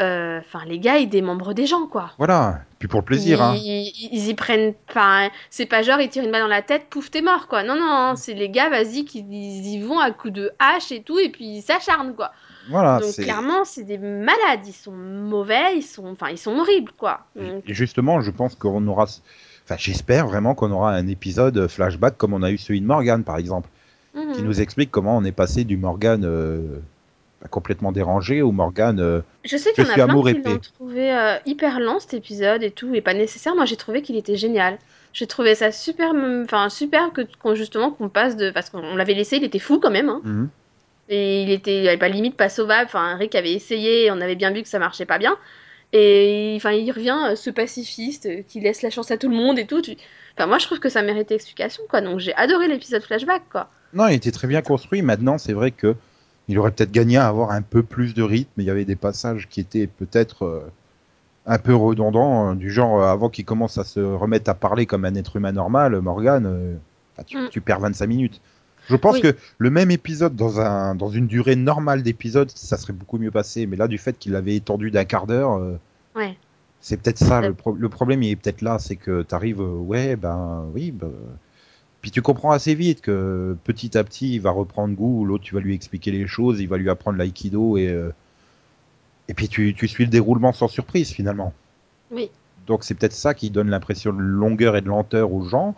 [0.03, 2.13] euh, enfin les gars ils démembrent des gens quoi.
[2.19, 3.55] Voilà, puis pour le Ils, plaisir, hein.
[3.57, 6.87] ils- ils y prennent enfin c'est pas genre ils tirent une balle dans la tête,
[6.89, 7.63] pouf t'es mort quoi.
[7.65, 10.91] Non non, non, c'est les gars vas-y qui ils y vont à coups de hache
[10.93, 12.33] et tout et puis ils s'acharnent quoi.
[12.71, 16.93] Voilà, Donc clairement c'est des malades, ils sont mauvais, ils sont enfin ils sont horribles
[16.97, 17.21] quoi.
[17.37, 19.05] Donc, Et justement, je pense qu'on aura.
[19.65, 23.25] Enfin, j'espère vraiment qu'on aura un épisode flashback comme on a eu celui de Morgan,
[23.25, 23.69] par exemple,
[24.13, 24.45] qui mhm.
[24.45, 26.61] nous explique comment on est passé du Morgan euh,
[27.51, 28.99] complètement dérangé au Morgan.
[29.01, 32.15] euh, Je sais qu'il y en a plein qui l'ont trouvé euh, hyper lent cet
[32.15, 33.55] épisode et tout, et pas nécessaire.
[33.55, 34.79] Moi, j'ai trouvé qu'il était génial.
[35.13, 37.23] J'ai trouvé ça super, enfin super que
[37.55, 40.21] justement qu'on passe de, parce qu'on l'avait laissé, il était fou quand même, hein.
[40.25, 40.49] mhm.
[41.09, 42.87] Et il était, il avait pas limite pas sauvable.
[42.87, 45.37] Enfin, Rick avait essayé, on avait bien vu que ça marchait pas bien.
[45.93, 49.37] Et enfin, il revient euh, ce pacifiste euh, qui laisse la chance à tout le
[49.37, 49.83] monde et tout.
[50.37, 52.01] Enfin, moi, je trouve que ça méritait explication, quoi.
[52.01, 53.69] Donc, j'ai adoré l'épisode flashback, quoi.
[53.93, 55.03] Non, il était très bien construit.
[55.03, 55.95] Maintenant, c'est vrai que
[56.49, 58.61] il aurait peut-être gagné à avoir un peu plus de rythme.
[58.61, 60.61] Il y avait des passages qui étaient peut-être euh,
[61.47, 64.87] un peu redondants, euh, du genre euh, avant qu'il commence à se remettre à parler
[64.87, 66.79] comme un être humain normal, Morgan,
[67.17, 67.49] bah, tu, Mm.
[67.51, 68.41] tu perds 25 minutes.
[68.89, 69.23] Je pense Oui.
[69.23, 73.31] que le même épisode dans un dans une durée normale d'épisode, ça serait beaucoup mieux
[73.31, 73.67] passé.
[73.67, 75.79] Mais là, du fait qu'il l'avait étendu d'un quart d'heure, euh,
[76.15, 76.37] Ouais.
[76.81, 78.23] c'est peut-être ça le, pro- le problème.
[78.23, 81.11] Il est peut-être là, c'est que t'arrives, euh, ouais, ben oui, ben,
[82.03, 85.25] puis tu comprends assez vite que petit à petit, il va reprendre goût.
[85.25, 88.11] L'autre, tu vas lui expliquer les choses, il va lui apprendre l'aïkido et euh,
[89.29, 91.55] et puis tu, tu suis le déroulement sans surprise finalement.
[92.11, 92.31] Oui.
[92.67, 95.75] Donc c'est peut-être ça qui donne l'impression de longueur et de lenteur aux gens.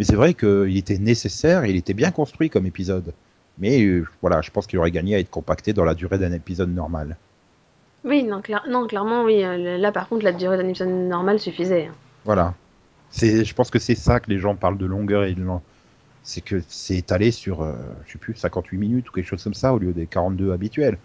[0.00, 3.12] Mais c'est vrai qu'il était nécessaire, et il était bien construit comme épisode.
[3.58, 6.32] Mais euh, voilà, je pense qu'il aurait gagné à être compacté dans la durée d'un
[6.32, 7.18] épisode normal.
[8.06, 9.44] Oui, non, non, clairement, oui.
[9.44, 11.88] euh, Là, par contre, la durée d'un épisode normal suffisait.
[11.88, 11.94] hein.
[12.24, 12.54] Voilà.
[13.10, 15.60] C'est, je pense que c'est ça que les gens parlent de longueur et de lent.
[16.22, 17.74] C'est que c'est étalé sur, euh,
[18.06, 20.96] je sais plus, 58 minutes ou quelque chose comme ça au lieu des 42 habituels.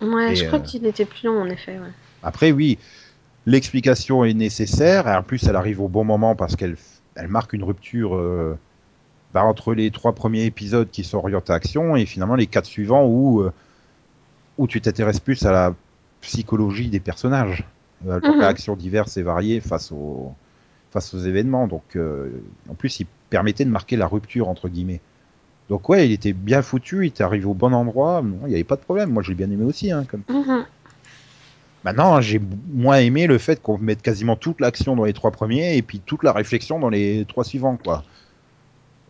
[0.00, 1.92] Ouais, Et, je crois euh, qu'il était plus long, en effet, ouais.
[2.22, 2.78] Après, oui,
[3.44, 5.06] l'explication est nécessaire.
[5.06, 6.76] Et en plus, elle arrive au bon moment parce qu'elle
[7.18, 8.56] elle marque une rupture euh,
[9.34, 13.04] bah, entre les trois premiers épisodes qui sont orientés action et finalement les quatre suivants
[13.06, 13.52] où, euh,
[14.56, 15.74] où tu t'intéresses plus à la
[16.20, 17.64] psychologie des personnages,
[18.04, 18.40] à leurs Mhm.
[18.40, 20.32] réactions diverses et variées face aux,
[20.90, 21.66] face aux événements.
[21.68, 22.30] Donc, euh,
[22.68, 25.00] en plus, il permettait de marquer la rupture entre guillemets.
[25.68, 28.64] Donc ouais, il était bien foutu, il était arrivé au bon endroit, il n'y avait
[28.64, 29.10] pas de problème.
[29.10, 29.92] Moi, je l'ai bien aimé aussi.
[29.92, 30.22] Hein, comme...
[30.28, 30.64] Mhm.
[31.84, 32.40] Maintenant, j'ai
[32.72, 36.00] moins aimé le fait qu'on mette quasiment toute l'action dans les trois premiers et puis
[36.00, 38.04] toute la réflexion dans les trois suivants, quoi.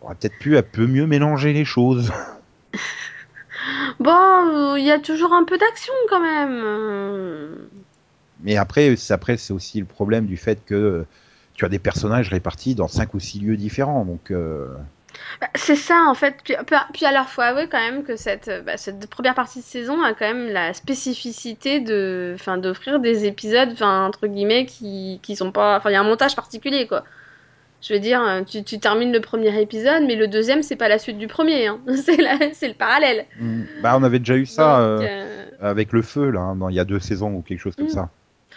[0.01, 2.11] On aurait peut-être pu un peu mieux mélanger les choses.
[3.99, 7.67] Bon, il y a toujours un peu d'action quand même.
[8.41, 11.05] Mais après, c'est après, c'est aussi le problème du fait que
[11.53, 14.67] tu as des personnages répartis dans cinq ou six lieux différents, donc euh,
[15.41, 16.35] Bah, c'est ça en fait.
[16.43, 19.59] Puis, puis, puis alors, faut avouer quand même que cette, euh, bah, cette première partie
[19.59, 24.65] de saison a quand même la spécificité de, enfin, d'offrir des épisodes, enfin, entre guillemets,
[24.65, 27.03] qui, qui sont pas, enfin, il y a un montage particulier quoi.
[27.81, 30.89] Je veux dire, euh, tu, tu termines le premier épisode, mais le deuxième c'est pas
[30.89, 31.79] la suite du premier, hein.
[31.95, 33.25] c'est la- c'est le parallèle.
[33.39, 36.55] hmm, bah on avait déjà eu ça Donc, euh, euh, avec le feu là, hein,
[36.57, 37.89] dans- il y a deux saisons ou quelque chose comme Mm.
[37.89, 38.09] ça.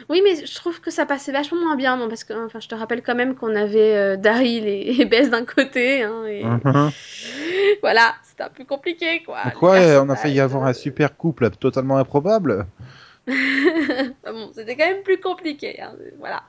[0.08, 2.68] Oui, mais je trouve que ça passait vachement moins bien, bon, parce que, enfin, je
[2.68, 6.44] te rappelle quand même qu'on avait euh, Daryl et, et Bess d'un côté, hein, et
[6.44, 6.90] Mhm.
[7.82, 9.44] voilà, c'était un peu compliqué, quoi.
[9.44, 12.66] Donc ouais, Les on a failli avoir un super couple totalement improbable.
[13.28, 16.42] Enfin bon, c'était quand même plus compliqué, hein, Voilà.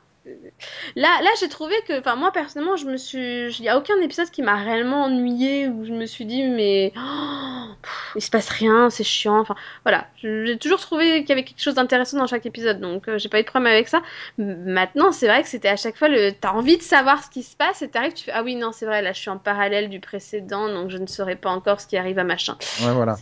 [0.96, 4.00] Là, là, j'ai trouvé que, enfin, moi personnellement, je me suis, il y a aucun
[4.02, 8.30] épisode qui m'a réellement ennuyé où je me suis dit, mais oh, pff, il se
[8.30, 9.40] passe rien, c'est chiant.
[9.40, 13.08] Enfin, voilà, j'ai toujours trouvé qu'il y avait quelque chose d'intéressant dans chaque épisode, donc
[13.08, 14.02] euh, j'ai pas eu de problème avec ça.
[14.38, 17.44] Maintenant, c'est vrai que c'était à chaque fois le, t'as envie de savoir ce qui
[17.44, 19.38] se passe et t'arrives, tu fais, ah oui, non, c'est vrai, là, je suis en
[19.38, 22.56] parallèle du précédent, donc je ne saurais pas encore ce qui arrive à machin.
[22.82, 23.18] Ouais, voilà.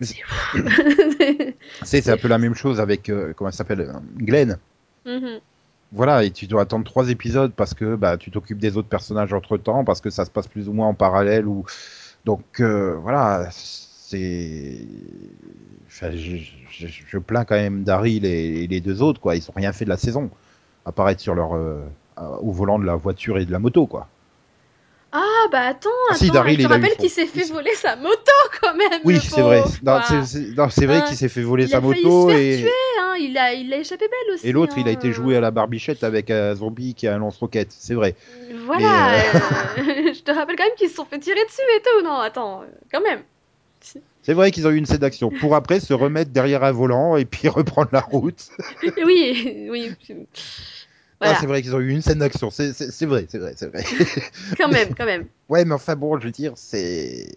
[0.00, 0.22] C'est
[2.10, 4.58] un peu la même chose avec euh, comment ça s'appelle euh, Glenn.
[5.06, 5.40] Mhm.
[5.92, 9.32] Voilà, et tu dois attendre trois épisodes parce que bah, tu t'occupes des autres personnages
[9.32, 11.46] entre temps, parce que ça se passe plus ou moins en parallèle.
[11.46, 11.64] ou
[12.24, 14.86] Donc euh, voilà, c'est.
[15.88, 19.36] Je, je- plains quand même Daryl et, les deux autres, quoi.
[19.36, 20.30] Ils ont rien fait de la saison,
[20.84, 21.54] à part être sur leur.
[21.56, 21.84] euh,
[22.40, 24.08] au volant de la voiture et de la moto, quoi.
[25.18, 28.32] Ah bah attends, si, attends, Daryl, je te rappelle qu'il s'est fait voler sa moto
[28.60, 29.00] quand même.
[29.02, 29.62] Oui, c'est vrai.
[29.82, 30.00] Non,
[30.68, 32.66] c'est- vrai qu'il s'est fait voler sa moto et.
[33.00, 34.46] hein, il a, il a échappé belle aussi.
[34.46, 34.92] Et l'autre, il a hein.
[34.92, 38.14] été joué à la barbichette avec un zombie qui a un lance-roquette, c'est vrai.
[38.66, 39.12] Voilà,
[39.78, 42.04] Mais, euh, je te rappelle quand même qu'ils se sont fait tirer dessus et tout.
[42.04, 43.22] Non, attends, euh, quand même.
[44.22, 47.16] C'est vrai qu'ils ont eu une scène d'action pour après se remettre derrière un volant
[47.16, 48.48] et puis reprendre la route.
[49.04, 49.92] oui, oui.
[51.26, 52.50] Ah, c'est vrai qu'ils ont eu une scène d'action.
[52.50, 52.70] C'est
[53.06, 53.84] vrai, c'est vrai, c'est vrai.
[54.58, 55.26] quand même, quand même.
[55.48, 57.28] Ouais, mais enfin bon, je veux dire, c'est.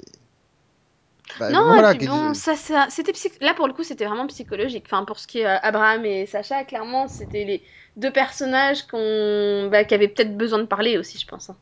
[1.39, 2.56] Bah, non, voilà, bon, ça,
[2.89, 4.86] c'était là pour le coup, c'était vraiment psychologique.
[4.88, 7.63] Enfin, pour ce qui est euh, Abraham et Sacha, clairement, c'était les
[7.97, 11.52] deux personnages qu'on, bah, qui avaient peut-être besoin de parler aussi, je pense.
[11.52, 11.58] Hein.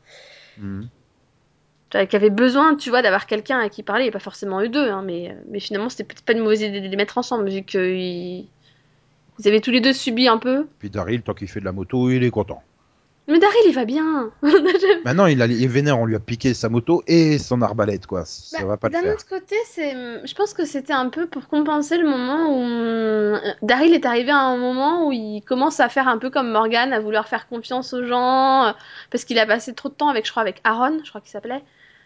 [0.58, 0.88] Mhm.
[1.90, 4.90] Qui avaient besoin, tu vois, d'avoir quelqu'un à qui parler, et pas forcément eux deux,
[4.90, 7.50] hein, mais, euh, mais finalement, c'était peut-être pas une mauvaise idée de les mettre ensemble,
[7.50, 8.48] vu qu'ils
[9.40, 10.68] ils avaient tous les deux subi un peu.
[10.80, 12.62] Puis Daryl, tant qu'il fait de la moto, il est content.
[13.30, 14.32] Mais Daryl, il va bien.
[15.06, 18.08] Maintenant, il, a, il est vénère, on lui a piqué sa moto et son arbalète,
[18.08, 18.24] quoi.
[18.26, 19.04] Ça bah, va pas le faire.
[19.04, 19.92] D'un autre côté, c'est,
[20.26, 24.32] je pense que c'était un peu pour compenser le moment où euh, Daryl est arrivé
[24.32, 27.50] à un moment où il commence à faire un peu comme Morgan, à vouloir faire
[27.50, 28.72] confiance aux gens, euh,
[29.12, 31.32] parce qu'il a passé trop de temps avec, je crois, avec Aaron, je crois qu'il
[31.32, 31.64] s'appelait,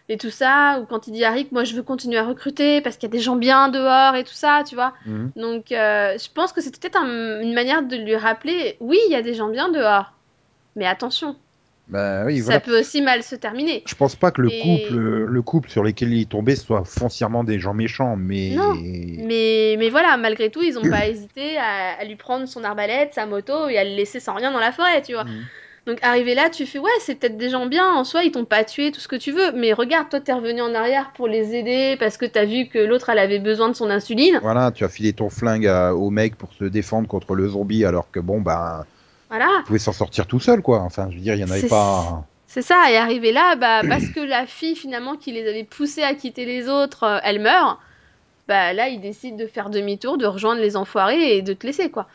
[0.09, 2.81] et tout ça, ou quand il dit à Rick, moi je veux continuer à recruter
[2.81, 4.93] parce qu'il y a des gens bien dehors et tout ça, tu vois.
[5.05, 5.31] Mhm.
[5.35, 9.15] Donc, euh, je pense que c'était peut-être une manière de lui rappeler, oui, il y
[9.15, 10.13] a des gens bien dehors
[10.75, 11.35] mais attention.
[11.87, 13.83] Bah, oui, ça peut aussi mal se terminer.
[13.85, 17.43] Je pense pas que le couple, le couple sur lequel il est tombé soit foncièrement
[17.43, 18.51] des gens méchants, mais.
[18.55, 23.13] Non, mais, mais voilà, malgré tout, ils ont pas hésité à, lui prendre son arbalète,
[23.13, 25.25] sa moto et à le laisser sans rien dans la forêt, tu vois.
[25.25, 25.43] Mhm.
[25.87, 28.45] Donc arrivé là, tu fais ouais, c'est peut-être des gens bien en soi, ils t'ont
[28.45, 31.27] pas tué, tout ce que tu veux, mais regarde, toi t'es revenu en arrière pour
[31.27, 34.39] les aider parce que t'as vu que l'autre elle avait besoin de son insuline.
[34.41, 38.11] Voilà, tu as filé ton flingue au mec pour se défendre contre le zombie alors
[38.11, 38.85] que bon bah
[39.31, 39.47] voilà.
[39.59, 40.81] Il pouvait s'en sortir tout seul, quoi.
[40.81, 42.25] Enfin, je veux dire, il n'y en avait pas.
[42.47, 46.03] C'est ça, et arrivé là, bah, parce que la fille, finalement, qui les avait poussés
[46.03, 47.79] à quitter les autres, euh, elle meurt,
[48.49, 51.89] bah là, il décide de faire demi-tour, de rejoindre les enfoirés et de te laisser,
[51.89, 52.07] quoi.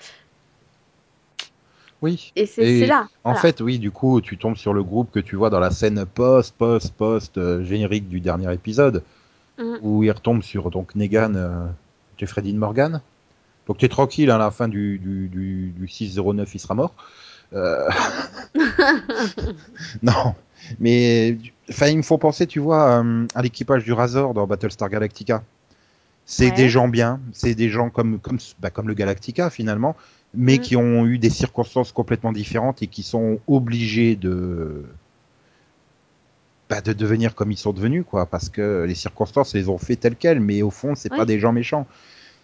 [2.06, 2.32] Oui.
[2.36, 3.08] Et c'est là.
[3.24, 5.72] En fait, oui, du coup, tu tombes sur le groupe que tu vois dans la
[5.72, 9.02] scène post, post, post euh, générique du dernier épisode,
[9.58, 9.78] mhm.
[9.82, 11.66] où il retombe sur donc Negan, euh,
[12.16, 13.00] Jeffrey Dean Morgan,
[13.66, 16.94] donc tu es tranquille, à la fin du, du, du, du 609, il sera mort.
[17.52, 17.88] Euh...
[20.02, 20.36] non,
[20.78, 21.36] mais
[21.68, 25.42] enfin, il me faut penser, tu vois, euh, à l'équipage du Razor dans Battlestar Galactica.
[26.28, 29.94] C'est des gens bien, c'est des gens comme comme bah, comme le Galactica finalement,
[30.36, 30.60] mais mm.
[30.60, 34.84] qui ont eu des circonstances complètement différentes et qui sont obligés de
[36.68, 39.96] bah, de devenir comme ils sont devenus, quoi, parce que les circonstances les ont fait
[39.96, 41.86] telles quelles, mais au fond, c'est pas des gens méchants.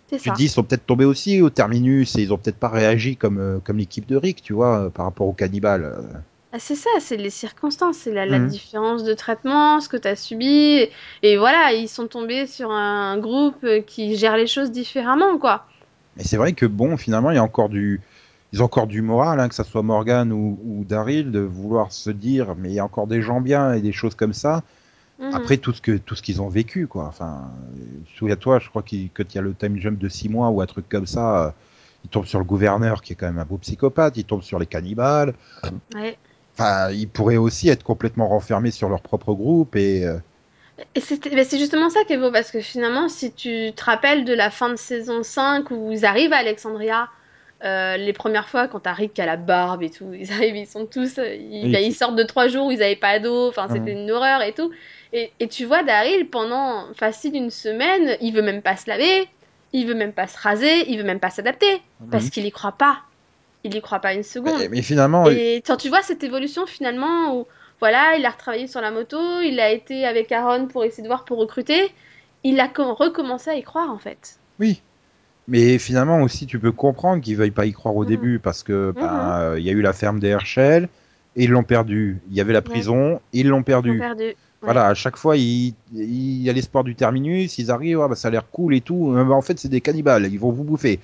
[0.09, 2.69] Tu te dis, ils sont peut-être tombés aussi au terminus et ils ont peut-être pas
[2.69, 5.97] réagi comme, euh, comme l'équipe de Rick, tu vois, par rapport aux cannibales.
[6.53, 8.47] Ah, c'est ça, c'est les circonstances, c'est la, mhm.
[8.47, 10.87] différence de traitement, ce que tu as subi.
[11.23, 15.65] Et, voilà, ils sont tombés sur un groupe qui gère les choses différemment, quoi.
[16.17, 18.01] Mais c'est vrai que, bon, finalement, il y a encore du.
[18.53, 21.91] Ils ont encore du moral, hein, que ça soit Morgan ou, ou Daryl, de vouloir
[21.91, 24.63] se dire, mais il y a encore des gens bien et des choses comme ça.
[25.19, 25.35] Mhm.
[25.35, 27.07] Après tout ce que tout ce qu'ils ont vécu, quoi.
[27.07, 27.51] Enfin,
[28.17, 30.87] souviens-toi, je crois qu'il y a le time jump de 6 mois ou un truc
[30.89, 31.47] comme ça.
[31.47, 31.51] Euh,
[32.05, 34.17] il tombe sur le gouverneur qui est quand même un beau psychopathe.
[34.17, 35.35] Il tombe sur les cannibales.
[35.95, 36.19] Ouais.
[36.55, 40.05] Enfin, ils pourraient aussi être complètement renfermés sur leur propre groupe et.
[40.05, 40.19] Euh,
[40.95, 44.33] et c'est justement ça qui est beau parce que finalement, si tu te rappelles de
[44.33, 47.09] la fin de saison 5 où ils arrivent à Alexandria,
[47.65, 50.67] euh, les premières fois quand t'as Rick a la barbe et tout, ils arrivent, ils
[50.67, 53.93] sont tous, ils, ils sortent de trois jours où ils avaient pas d'eau, enfin c'était
[53.93, 54.71] une horreur et tout.
[55.15, 59.29] Et, tu vois, Daryl, pendant facile une semaine, il veut même pas se laver,
[59.75, 62.73] il veut même pas se raser, il veut même pas s'adapter, parce qu'il y croit
[62.73, 63.03] pas.
[63.65, 64.61] Il y croit pas une seconde.
[64.71, 65.29] Mais, finalement.
[65.29, 67.47] Et quand tu vois cette évolution finalement où,
[67.83, 71.09] voilà, il a retravaillé sur la moto, il a été avec Aaron pour essayer de
[71.09, 71.91] voir pour recruter,
[72.45, 74.39] il a recommencé à y croire en fait.
[74.61, 74.83] Oui.
[75.49, 78.09] Mais finalement aussi, tu peux comprendre qu'il veuille pas y croire au mhm.
[78.09, 79.59] début parce que bah, mhm.
[79.59, 80.89] il y a eu la ferme des Herschel
[81.35, 82.21] et ils l'ont perdu.
[82.31, 83.99] Il y avait la prison, ils l'ont perdu.
[83.99, 84.37] perdu.
[84.61, 88.15] Voilà, à chaque fois, il, il y a l'espoir du terminus, ils arrivent, ah, bah,
[88.15, 89.13] ça a l'air cool et tout.
[89.13, 91.01] Bah, en fait, c'est des cannibales, ils vont vous bouffer.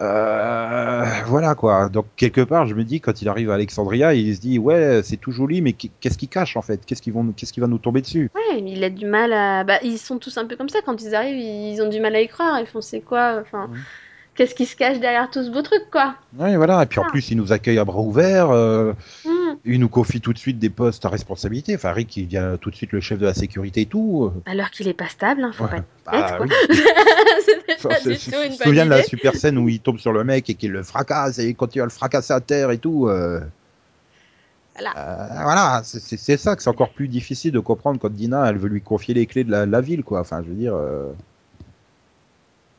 [0.00, 1.88] Euh, voilà quoi.
[1.90, 5.02] Donc quelque part, je me dis quand il arrive à Alexandria, il se dit ouais,
[5.04, 6.84] c'est tout joli, mais qu'est-ce qu'il cache en fait?
[6.86, 8.30] Qu'est-ce qui vont, qu'est-ce qui va nous tomber dessus?
[8.34, 9.64] Ouais, il a du mal à.
[9.64, 12.16] Bah, ils sont tous un peu comme ça quand ils arrivent, ils ont du mal
[12.16, 12.58] à y croire.
[12.60, 13.40] Ils font c'est quoi?
[13.42, 13.68] Enfin,
[14.34, 16.14] qu'est-ce qui se cache derrière tout ce beau truc quoi?
[16.38, 16.82] Ouais, voilà.
[16.82, 17.10] Et puis en ah.
[17.10, 18.50] plus, ils nous accueillent à bras ouverts.
[18.50, 18.94] Euh...
[19.26, 19.39] Mmh.
[19.64, 21.74] Il nous confie tout de suite des postes à responsabilité.
[21.74, 24.32] Enfin, Rick, il devient tout de suite le chef de la sécurité et tout.
[24.46, 26.46] Alors qu'il est pas stable, hein, faut pas être bah, quoi.
[27.80, 30.72] Je me souviens de la super scène où il tombe sur le mec et qu'il
[30.72, 33.08] le fracasse et il continue à le fracasser à terre et tout.
[33.08, 33.40] Euh...
[34.74, 38.56] Voilà, euh, voilà c'est ça que c'est encore plus difficile de comprendre quand Dina, elle
[38.56, 40.20] veut lui confier les clés de la, ville, quoi.
[40.20, 40.74] Enfin, je veux dire.
[40.74, 41.10] Euh...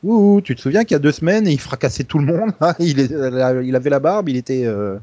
[0.02, 2.52] Ouh, tu te souviens qu'il y a deux semaines, il fracassait tout le monde.
[2.60, 4.64] Hein, il, il, avait la barbe, il était.
[4.64, 4.98] Euh,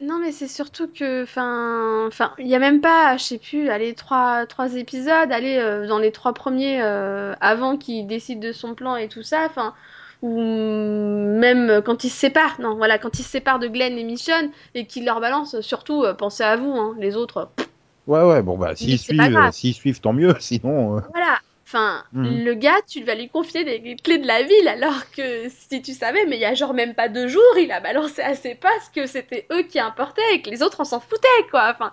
[0.00, 3.68] Non, mais c'est surtout que, enfin, enfin, il y a même pas, je sais plus,
[3.68, 8.52] allez, trois, trois épisodes, allez, euh, dans les trois premiers, euh, avant qu'il décide de
[8.52, 9.74] son plan et tout ça, enfin,
[10.22, 14.04] ou même quand ils se séparent, non, voilà, quand ils se séparent de Glenn et
[14.04, 17.68] Michonne et qu'il leur balance, surtout, euh, pensez à vous, hein, les autres, pff,
[18.06, 21.02] Ouais, ouais, bon, bah, s'ils suivent, s'ils suivent, tant mieux, sinon.
[21.12, 21.40] Voilà.
[21.70, 22.44] Enfin, mhm.
[22.46, 25.92] le gars, tu vas lui confier les clés de la ville, alors que si tu
[25.92, 28.54] savais, mais il y a genre même pas deux jours, il a balancé à ses
[28.54, 31.70] postes que c'était eux qui importaient et que les autres on s'en foutaient, quoi.
[31.74, 31.92] Enfin,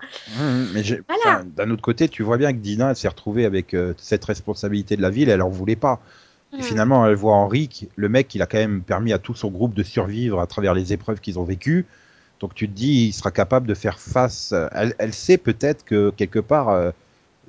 [0.73, 1.43] Mais j'ai- voilà.
[1.43, 4.95] d'un autre côté, tu vois bien que Dina elle s'est retrouvée avec euh, cette responsabilité
[4.95, 5.99] de la ville, elle en voulait pas.
[6.57, 9.49] Et finalement, elle voit Henri, le mec, il a quand même permis à tout son
[9.51, 11.85] groupe de survivre à travers les épreuves qu'ils ont vécues.
[12.39, 14.53] Donc tu te dis, il sera capable de faire face.
[14.53, 16.91] euh, Elle, elle sait peut-être que quelque part, euh,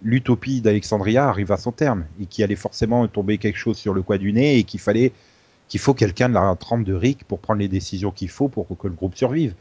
[0.02, 4.02] l'utopie d'Alexandria arrive à son terme et qu'il allait forcément tomber quelque chose sur le
[4.02, 5.12] coin du nez et qu'il fallait
[5.68, 8.66] qu'il faut quelqu'un de la trempe de Rick pour prendre les décisions qu'il faut pour
[8.78, 9.54] que le groupe survive.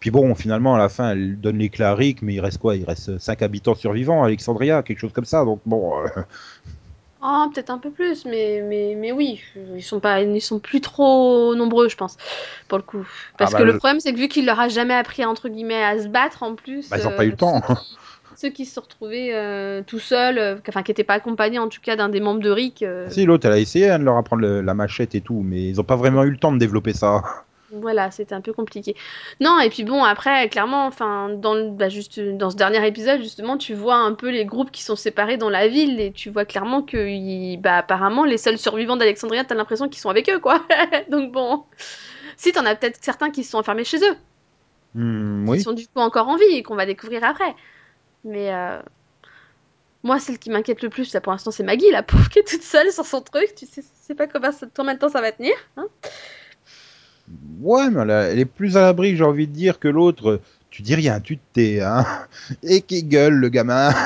[0.00, 2.58] Puis bon, finalement, à la fin, elle donne les clés à Rick, mais il reste
[2.58, 2.76] quoi?
[2.76, 5.44] Il reste cinq habitants survivants à Alexandria, quelque chose comme ça.
[5.44, 6.08] Donc bon, euh,
[7.26, 10.82] Oh, peut-être un peu plus, mais, mais, mais oui, ils sont pas, ils sont plus
[10.82, 12.18] trop nombreux, je pense,
[12.68, 13.06] pour le coup.
[13.38, 15.24] ah Parce que bah, le je- problème, c'est que vu qu'il leur a jamais appris,
[15.24, 17.60] entre guillemets, à se battre, en plus, bah, ils ont euh, pas eu le temps.
[18.34, 21.58] Qui, ceux qui se sont retrouvés euh, tout seuls, euh, enfin, qui n'étaient pas accompagnés,
[21.58, 23.98] en tout cas, d'un des membres de Rick, euh, Si l'autre, elle a essayé hein,
[23.98, 26.36] de leur apprendre le- la machette et tout, mais ils ont pas vraiment eu le
[26.38, 27.22] temps de développer ça.
[27.72, 28.94] Voilà, c'était un peu compliqué.
[29.40, 33.20] Non, et puis bon, après, clairement, enfin, dans le, bah, juste, dans ce dernier épisode,
[33.20, 36.30] justement, tu vois un peu les groupes qui sont séparés dans la ville, et tu
[36.30, 40.38] vois clairement que, bah, apparemment, les seuls survivants d'Alexandria, t'as l'impression qu'ils sont avec eux,
[40.38, 40.62] quoi.
[41.10, 41.64] Donc bon,
[42.36, 44.14] si t'en as peut-être certains qui se sont enfermés chez eux,
[44.94, 45.60] qui oui.
[45.60, 47.54] sont du coup encore en vie, et qu'on va découvrir après.
[48.24, 48.78] Mais euh,
[50.02, 52.48] moi, celle qui m'inquiète le plus, là, pour l'instant, c'est Maggie, la pauvre qui est
[52.48, 53.54] toute seule sur son truc.
[53.56, 55.86] Tu sais, pas comment ça, combien de temps ça va tenir, hein.
[57.60, 60.40] Ouais, mais elle, a- elle est plus à l'abri, j'ai envie de dire, que l'autre.
[60.70, 62.04] Tu dis rien, tu te tais, hein.
[62.62, 63.90] Et qui gueule, le gamin.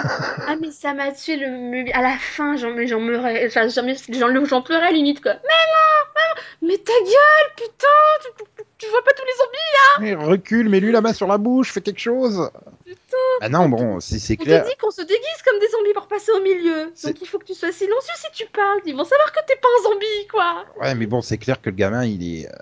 [0.51, 3.83] Ah mais ça m'a tué le, à la fin j'en mais j'en pleurais enfin j'en
[4.09, 5.35] j'en j'en pleurais limite quoi.
[5.35, 10.93] Mais, mais ta gueule putain tu, tu- vois pas tous les zombies Mais recule, mets-lui
[10.93, 12.51] la main sur la bouche, fais quelque chose.
[12.85, 14.65] putain Bah non, bon, c'est c'est On clair.
[14.65, 16.93] dit qu'on se déguise comme des zombies pour passer au milieu.
[17.05, 18.81] Donc il faut que tu sois silencieux si tu parles.
[18.87, 20.65] Ils vont savoir que t'es pas un zombie quoi.
[20.81, 22.53] Ouais, mais bon, c'est clair que le gamin, il est, euh,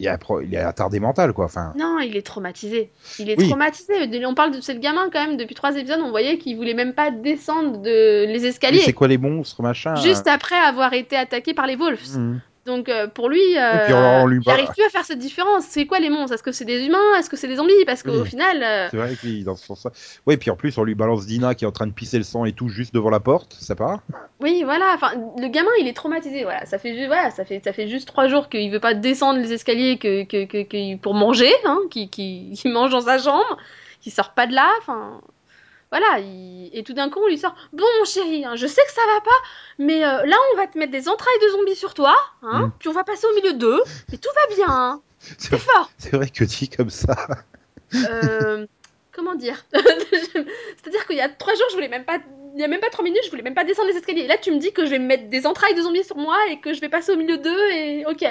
[0.00, 1.46] il est, appro- il est attardé mental, quoi.
[1.46, 2.90] Enfin, Non il est traumatisé.
[3.18, 3.48] Il est Oui.
[3.48, 3.94] traumatisé.
[4.26, 6.94] On parle de le gamin quand même depuis trois épisodes on voyait qu'il voulait même
[6.94, 8.80] pas descendre de les escaliers.
[8.80, 9.96] c'est quoi les monstres, machin.
[9.96, 12.16] Juste après avoir été attaqué par les Wolves.
[12.16, 12.40] Mhm.
[12.68, 15.64] Donc euh, pour lui, euh, lui il arrive plus à faire cette différence.
[15.64, 16.34] C'est quoi les monstres?
[16.34, 17.14] Est-ce que c'est des humains?
[17.18, 17.72] Est-ce que c'est des zombies?
[17.86, 19.90] Parce qu'au final, euh, C'est vrai que dans ce sens-là.
[20.26, 22.24] Oui, puis en plus, on lui balance Dina qui est en train de pisser le
[22.24, 24.00] sang et tout juste devant la porte, ça part.
[24.40, 24.92] oui, voilà.
[24.94, 26.42] Enfin, le gamin, il est traumatisé.
[26.44, 29.40] Voilà, ça fait, voilà, ça fait, ça fait juste trois jours qu'il veut pas descendre
[29.40, 33.18] les escaliers que, que, que, que- pour manger, hein, qui, qui, qui mange dans sa
[33.18, 33.56] chambre,
[34.02, 34.68] qui sort pas de là.
[34.80, 35.20] Enfin,
[35.90, 36.18] voilà.
[36.20, 38.92] il- Et tout d'un coup, on lui sort Bon, mon chéri, hein, je sais que
[38.92, 39.30] ça va pas,
[39.78, 42.72] mais euh, là, on va te mettre des entrailles de zombies sur toi, hein, Mm.
[42.78, 44.66] puis on va passer au milieu d'eux, mais tout va bien.
[44.68, 45.02] Hein.
[45.38, 45.90] C'est fort.
[45.98, 47.16] c'est vrai que dit comme ça.
[47.94, 48.66] Euh,
[49.12, 49.64] comment dire?
[49.72, 52.18] C'est-à-dire qu'il y a trois jours, je voulais même pas.
[52.58, 54.26] Il y a même pas trois minutes, je voulais même pas descendre les escaliers.
[54.26, 56.36] Là, tu me dis que je vais me mettre des entrailles de zombies sur moi
[56.50, 58.26] et que je vais passer au milieu d'eux et ok,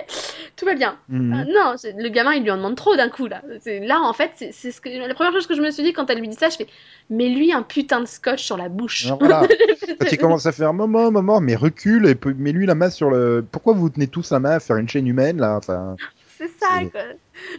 [0.57, 0.97] tout va bien.
[1.07, 1.33] Mhm.
[1.33, 3.41] Euh, non, le gamin, il lui en demande trop d'un coup là.
[3.65, 6.09] Là, en fait, c'est ce que la première chose que je me suis dit quand
[6.09, 6.67] elle lui dit ça, je fais,
[7.09, 9.07] mais lui un putain de scotch sur la bouche.
[9.17, 9.47] Voilà.
[9.99, 13.09] Quand il commence à faire maman, maman, mais recule et pe- mets-lui la main sur
[13.09, 13.45] le.
[13.49, 15.95] Pourquoi vous tenez tous la main à faire une chaîne humaine là Enfin,
[16.37, 17.01] C'est ça, quoi.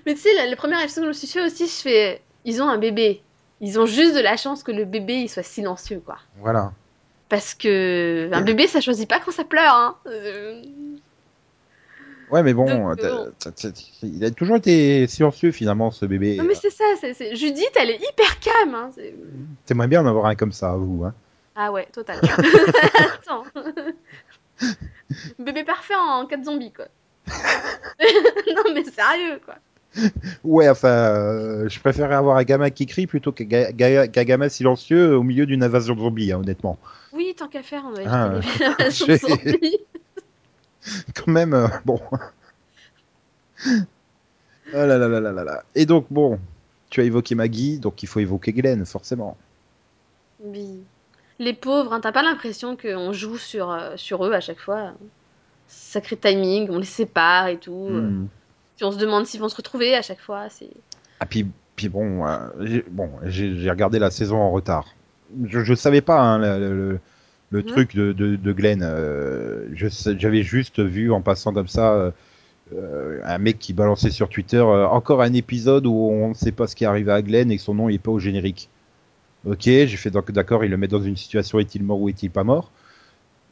[0.07, 2.21] Mais tu sais, la, la première épisode que je me suis fait aussi, je fais.
[2.45, 3.23] Ils ont un bébé.
[3.61, 6.19] Ils ont juste de la chance que le bébé il soit silencieux, quoi.
[6.41, 6.73] voilà.
[7.29, 9.97] Parce que un bébé, ça choisit pas quand ça pleure, hein.
[10.07, 10.63] Euh,
[12.31, 12.99] Ouais, mais bon, Donc,
[14.03, 16.37] il a toujours été silencieux finalement ce bébé.
[16.37, 16.85] Non mais c'est ça,
[17.33, 18.75] Judith, elle est hyper calme.
[18.75, 18.91] Hein.
[19.65, 21.05] T'aimerais bien en avoir un comme ça, vous.
[21.05, 21.15] Hein.
[21.57, 22.21] Ah ouais, total.
[23.15, 23.45] Attends.
[25.39, 26.87] Bébé parfait en 4 zombies, quoi.
[27.29, 29.57] non mais sérieux, quoi.
[30.45, 34.25] Ouais, enfin, euh, je préférerais avoir un gamin qui crie plutôt qu'un ga- ga- qu'un
[34.25, 36.79] gamin silencieux au milieu d'une invasion de zombies, hein, honnêtement.
[37.13, 38.41] Oui, tant qu'à faire, on va Ah,
[38.91, 39.79] j'ai- de zombies.
[41.15, 42.01] Quand même, euh, bon.
[44.75, 45.63] ah là là là là là là.
[45.75, 46.39] Et donc, bon,
[46.91, 49.37] tu as évoqué Maggie, donc il faut évoquer Glenn, forcément.
[50.41, 50.79] Oui.
[51.39, 54.93] Les pauvres, hein, t'as pas l'impression qu'on joue sur, euh, sur eux à chaque fois?
[55.67, 57.87] Sacré timing, on les sépare et tout.
[57.91, 58.11] euh.
[58.79, 60.49] Puis on se demande s'ils vont se retrouver à chaque fois.
[60.49, 60.71] C'est...
[61.21, 64.87] Ah, puis, puis bon, euh, j'ai bon, j'ai regardé la saison en retard.
[65.45, 66.99] Je, je savais pas hein, le,
[67.51, 68.83] le- truc de, de, de Glenn.
[68.83, 72.13] euh, J'avais juste vu en passant comme ça
[72.73, 76.67] euh, un mec qui balançait sur Twitter encore un épisode où on ne sait pas
[76.69, 78.69] ce qui est arrivé à Glenn et que son nom n'est pas au générique.
[79.45, 82.31] Ok, j'ai fait donc d'accord, il le met dans une situation est-il mort ou est-il
[82.31, 82.71] pas mort?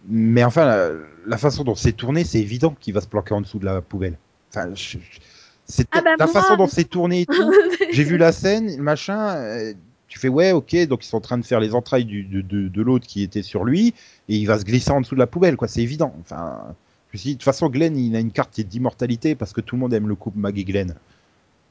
[0.08, 0.90] Mais enfin, la,
[1.26, 3.80] la façon dont c'est tourné, c'est évident qu'il va se planquer en dessous de la
[3.80, 4.18] poubelle.
[4.50, 5.18] Enfin, je- je-
[5.66, 7.52] c'est Ah bah la moi- façon dont c'est tourné et tout.
[7.92, 9.34] J'ai vu la scène, machin.
[9.36, 9.74] euh,
[10.08, 12.40] tu fais ouais, ok, donc ils sont en train de faire les entrailles du, de,
[12.40, 13.88] de, de l'autre qui était sur lui
[14.28, 15.66] et il va se glisser en dessous de la poubelle, quoi.
[15.68, 16.14] C'est évident.
[16.20, 16.60] Enfin,
[17.12, 19.60] je me suis dit, de toute façon, Glenn, il a une carte d'immortalité parce que
[19.60, 20.94] tout le monde aime le couple Mag et Glenn.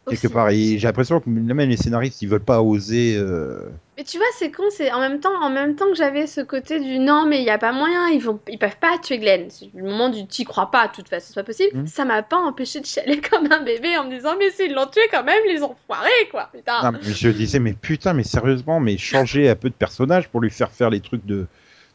[0.08, 0.34] Quelque Aussi.
[0.34, 3.16] part, j'ai l'impression que même les scénaristes, ils veulent pas oser.
[3.18, 3.58] euh,
[3.98, 6.42] Mais tu vois, c'est con, c'est en même temps, en même temps que j'avais ce
[6.42, 9.18] côté du non, mais il y a pas moyen, ils vont, ils peuvent pas tuer
[9.18, 9.48] Glenn.
[9.74, 11.76] Le moment du t'y crois pas, de toute façon, c'est pas possible.
[11.76, 11.88] Mhm.
[11.88, 14.86] Ça m'a pas empêché de chialer comme un bébé en me disant, mais s'ils l'ont
[14.86, 16.50] tué quand même, les enfoirés, quoi.
[16.54, 16.92] Putain.
[16.92, 20.52] Non, je disais, mais putain, mais sérieusement, mais changer un peu de personnage pour lui
[20.52, 21.48] faire faire les trucs de,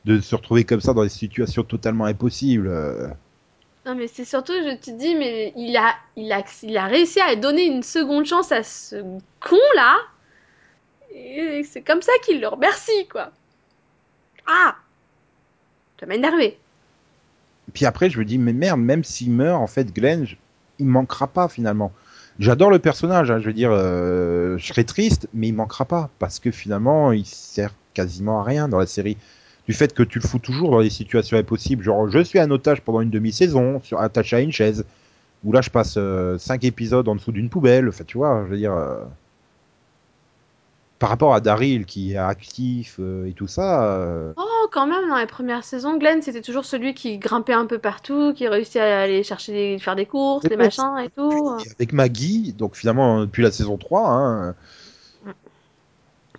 [0.04, 2.68] de se retrouver comme ça dans des situations totalement impossibles.
[3.90, 7.20] Non, mais c'est surtout, je te dis, mais il a, il a, il a réussi
[7.20, 9.02] à donner une seconde chance à ce
[9.40, 9.96] con là.
[11.12, 13.32] Et c'est comme ça qu'il le remercie, quoi.
[14.46, 14.76] Ah
[15.98, 16.58] Ça m'a énervé.
[17.72, 20.36] Puis après, je me dis, mais merde, même s'il meurt, en fait, Glenn, je-
[20.78, 21.92] il manquera pas finalement.
[22.38, 26.10] J'adore le personnage, hein, je veux dire, euh, je serais triste, mais il manquera pas
[26.18, 29.16] parce que finalement, il sert quasiment à rien dans la série.
[29.70, 32.50] Du fait que tu le fous toujours dans des situations impossibles, genre je suis un
[32.50, 34.84] otage pendant une demi-saison, sur attaché à une chaise,
[35.44, 38.50] où là je passe euh, cinq épisodes en dessous d'une poubelle, enfin tu vois, je
[38.50, 38.72] veux dire.
[38.72, 38.96] euh,
[40.98, 45.08] Par rapport à Daryl qui est actif euh, et tout ça, euh, Oh, quand même,
[45.08, 48.78] dans les premières saisons, Glenn, c'était toujours celui qui grimpait un peu partout, qui réussit
[48.78, 51.48] à aller chercher, des- faire des courses, Des machins et tout.
[51.78, 54.54] avec Maggie, donc finalement depuis la saison 3, hein,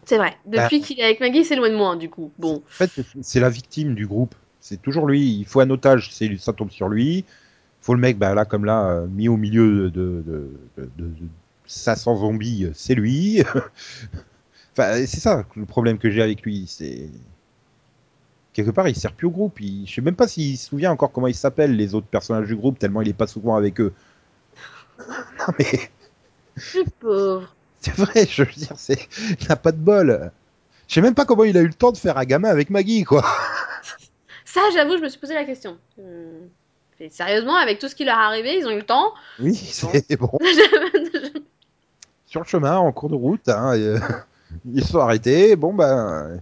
[0.06, 0.36] C'est vrai.
[0.45, 0.86] Depuis Bah.
[0.86, 2.32] qu'il est avec Maggie, c'est loin de moi, hein, du coup.
[2.39, 2.56] Bon.
[2.58, 2.89] En fait,
[3.22, 4.36] c'est la victime du groupe.
[4.60, 5.22] C'est toujours lui.
[5.39, 7.26] Il faut un otage, c'est ça tombe sur lui.
[7.82, 11.06] Faut le mec, bah là comme là, euh, mis au milieu de, de, de, de-
[11.06, 11.14] de
[11.66, 13.41] 500 zombies, euh, c'est lui.
[14.74, 16.66] enfin, c'est ça le problème que j'ai avec lui.
[16.68, 17.10] C'est
[18.54, 19.60] quelque part, il sert plus au groupe.
[19.62, 19.88] Il...
[19.88, 22.56] Je sais même pas s'il se souvient encore comment ils s'appellent les autres personnages du
[22.56, 23.93] groupe, tellement il est pas souvent avec eux.
[24.99, 25.66] non mais
[26.76, 27.56] Le pauvre.
[27.82, 29.07] C'est vrai, je veux dire, c'est,
[29.39, 30.32] il n'a pas de bol.
[30.88, 32.69] Je sais même pas comment il a eu le temps de faire un gamin avec
[32.69, 33.23] Maggie, quoi.
[34.45, 35.77] Ça, j'avoue, je me suis posé la question.
[36.99, 39.13] Et sérieusement, avec tout ce qui leur est arrivé, ils ont eu le temps?
[39.39, 40.32] Oui, c'est bon.
[42.27, 43.99] Sur le chemin, en cours de route, hein, euh,
[44.71, 45.55] ils se sont arrêtés.
[45.55, 46.39] Bon, ben,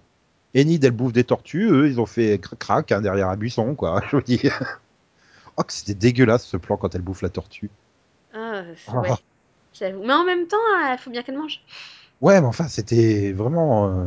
[0.56, 1.70] Enid, elle bouffe des tortues.
[1.70, 4.02] Eux, ils ont fait crac-crac hein, derrière un buisson, quoi.
[4.12, 4.42] Je vous dis.
[5.58, 7.70] Oh, que c'était dégueulasse ce plan quand elle bouffe la tortue.
[8.34, 9.00] Ah, Ah.
[9.02, 9.10] ouais,
[9.74, 10.04] j'avoue.
[10.06, 10.58] Mais en même temps,
[10.92, 11.62] il faut bien qu'elle mange.
[12.22, 13.88] Ouais, mais enfin, c'était vraiment.
[13.88, 14.06] euh,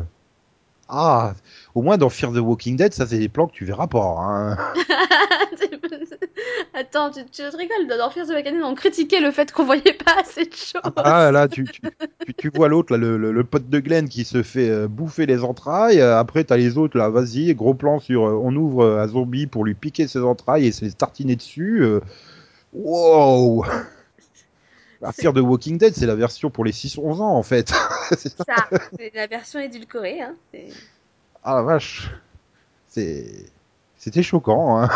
[0.88, 1.34] Ah,
[1.74, 4.16] au moins dans Fear the Walking Dead, ça, c'est des plans que tu verras pas.
[4.20, 4.56] Hein.
[6.74, 10.20] Attends, tu, tu rigoles, dans Fear the Walking on critiquait le fait qu'on voyait pas
[10.20, 10.82] assez de choses.
[10.96, 11.80] Ah là, tu, tu,
[12.26, 14.88] tu, tu vois l'autre, là, le, le, le pote de Glenn qui se fait euh,
[14.88, 16.00] bouffer les entrailles.
[16.00, 18.26] Euh, Après, t'as les autres, là, vas-y, gros plan sur.
[18.26, 21.36] euh, on ouvre euh, un zombie pour lui piquer ses entrailles et se les tartiner
[21.36, 21.82] dessus.
[21.82, 22.00] euh.
[22.74, 23.64] Wow
[25.02, 27.72] La Fear de Walking Dead, c'est la version pour les 6-11 ans, en fait.
[28.16, 28.44] C'est ça.
[28.46, 30.20] Ça, c'est la version édulcorée.
[30.22, 30.34] Hein.
[31.42, 32.10] Ah la vache.
[32.86, 34.88] C'était choquant, hein.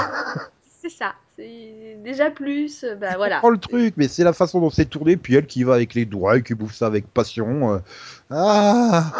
[0.80, 1.14] C'est ça.
[1.36, 2.84] C'est déjà plus.
[2.84, 3.36] euh, Bah voilà.
[3.36, 5.94] comprends le truc, mais c'est la façon dont c'est tourné, puis elle qui va avec
[5.94, 7.74] les doigts et qui bouffe ça avec passion.
[7.74, 7.78] euh.
[8.30, 9.12] Ah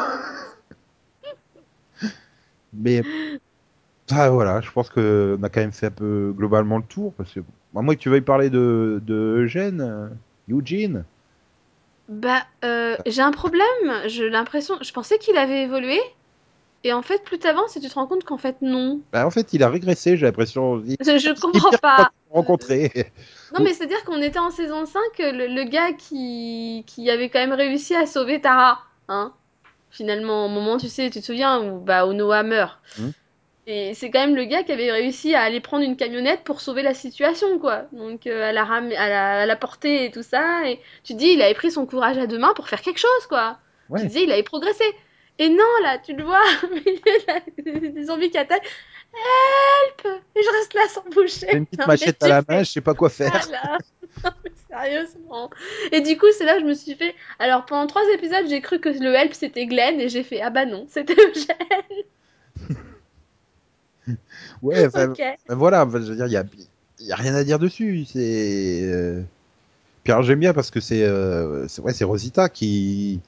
[2.73, 3.03] Mais
[4.11, 7.33] ah, voilà, je pense qu'on a quand même fait un peu globalement le tour, parce
[7.33, 7.41] que
[7.75, 9.15] à moins que tu veuilles parler de, de
[9.45, 10.09] Eugène, euh,
[10.49, 11.05] Eugene.
[12.09, 13.65] Bah, euh, j'ai un problème.
[14.07, 14.77] J'ai l'impression.
[14.83, 16.01] Je pensais qu'il avait évolué.
[16.85, 19.01] Et en fait, plus t'avances et tu te rends compte qu'en fait, non.
[19.13, 20.83] Bah, en fait, il a régressé, j'ai l'impression.
[20.87, 22.11] Il- Je, comprends pas.
[22.31, 22.93] rencontré.
[23.55, 27.39] Non, mais c'est-à-dire qu'on était en saison 5, le, le gars qui, qui avait quand
[27.39, 29.33] même réussi à sauver Tara, hein.
[29.91, 32.79] Finalement, au moment, tu sais, tu te souviens, où bah, Onoa meurt.
[32.99, 33.13] Mhm.
[33.69, 36.61] Et c'est quand même le gars qui avait réussi à aller prendre une camionnette pour
[36.61, 37.83] sauver la situation, quoi.
[37.93, 40.69] Donc, euh, à, la ram- à, la, à la porter et tout ça.
[40.69, 43.01] Et tu te dis, il avait pris son courage à deux mains pour faire quelque
[43.01, 43.59] chose, quoi.
[43.89, 44.01] Ouais.
[44.03, 44.85] Tu disais, il avait progressé.
[45.41, 48.71] Et non, là, tu le vois, au milieu de la- des zombies qui attaquent.
[49.15, 50.07] Help
[50.37, 51.47] Et je reste là sans bouger.
[51.51, 53.31] J'ai une petite Non, machette à la main, je sais pas quoi faire.
[53.49, 53.79] voilà.
[54.25, 55.51] Non, mais Sérieusement.
[55.93, 57.15] Et du coup, c'est là que je me suis fait.
[57.39, 60.51] Alors, pendant trois épisodes, j'ai cru que le help c'était Glenn et j'ai fait Ah
[60.51, 62.05] bah non, c'était Eugène.
[64.63, 65.23] Ouais, enfin, Ok.
[65.49, 66.45] Ben voilà, je veux dire, il y a,
[67.01, 68.05] y a rien à dire dessus.
[68.05, 68.81] C'est.
[68.85, 69.23] euh,
[70.05, 73.21] Puis alors j'aime bien parce que c'est, euh, c'est ouais, c'est Rosita qui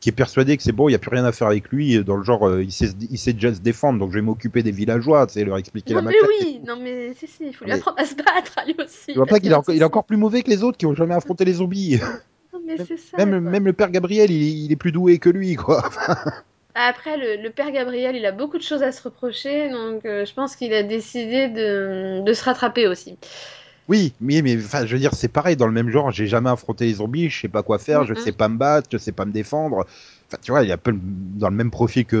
[0.00, 2.02] qui est persuadé que c'est bon, il y a plus rien à faire avec lui,
[2.02, 4.62] dans le genre, euh, il, sait, il sait déjà se défendre, donc je vais m'occuper
[4.62, 6.46] des villageois, tu sais, leur expliquer non, la mais machette.
[6.46, 9.08] oui, non mais si si, il faut lui Mais- apprendre à se battre lui aussi.
[9.08, 11.12] Tu vois pas qu'il est, est encore plus mauvais que les autres qui ont jamais
[11.16, 12.00] affronté les zombies.
[12.54, 13.18] Non mais c'est ça.
[13.26, 15.84] Même, même le père Gabriel, il, il est plus doué que lui, quoi.
[16.74, 20.24] Après, le, le père Gabriel, il a beaucoup de choses à se reprocher, donc euh,
[20.24, 23.18] je pense qu'il a décidé de, de se rattraper aussi.
[23.88, 26.50] Oui, mais, mais enfin, je veux dire, c'est pareil, dans le même genre, j'ai jamais
[26.50, 28.20] affronté les zombies, je sais pas quoi faire, je Mhm.
[28.20, 29.84] sais pas me battre, je sais pas me défendre.
[30.28, 32.16] Enfin, tu vois, il est un peu dans le même profil que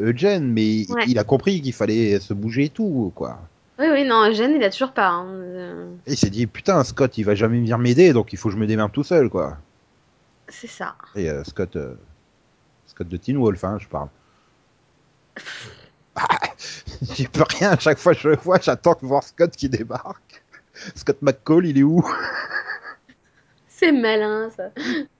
[0.00, 1.04] Eugène, mais Ouais.
[1.06, 3.38] il a compris qu'il fallait se bouger et tout, quoi.
[3.78, 5.08] Oui, oui, non, Eugène, il a toujours pas.
[5.08, 8.48] hein, euh, il s'est dit, putain, Scott, il va jamais venir m'aider, donc il faut
[8.48, 9.58] que je me démerde tout seul, quoi.
[10.48, 10.96] C'est ça.
[11.14, 11.94] Et euh, Scott, euh,
[12.92, 14.08] Scott de Teen Wolf, hein, je parle.
[16.14, 16.28] Ah,
[17.14, 19.70] J'y peux rien, à chaque fois que je le vois, j'attends de voir Scott qui
[19.70, 20.42] débarque.
[20.94, 22.06] Scott McCall, il est où?
[23.68, 24.64] C'est malin, ça.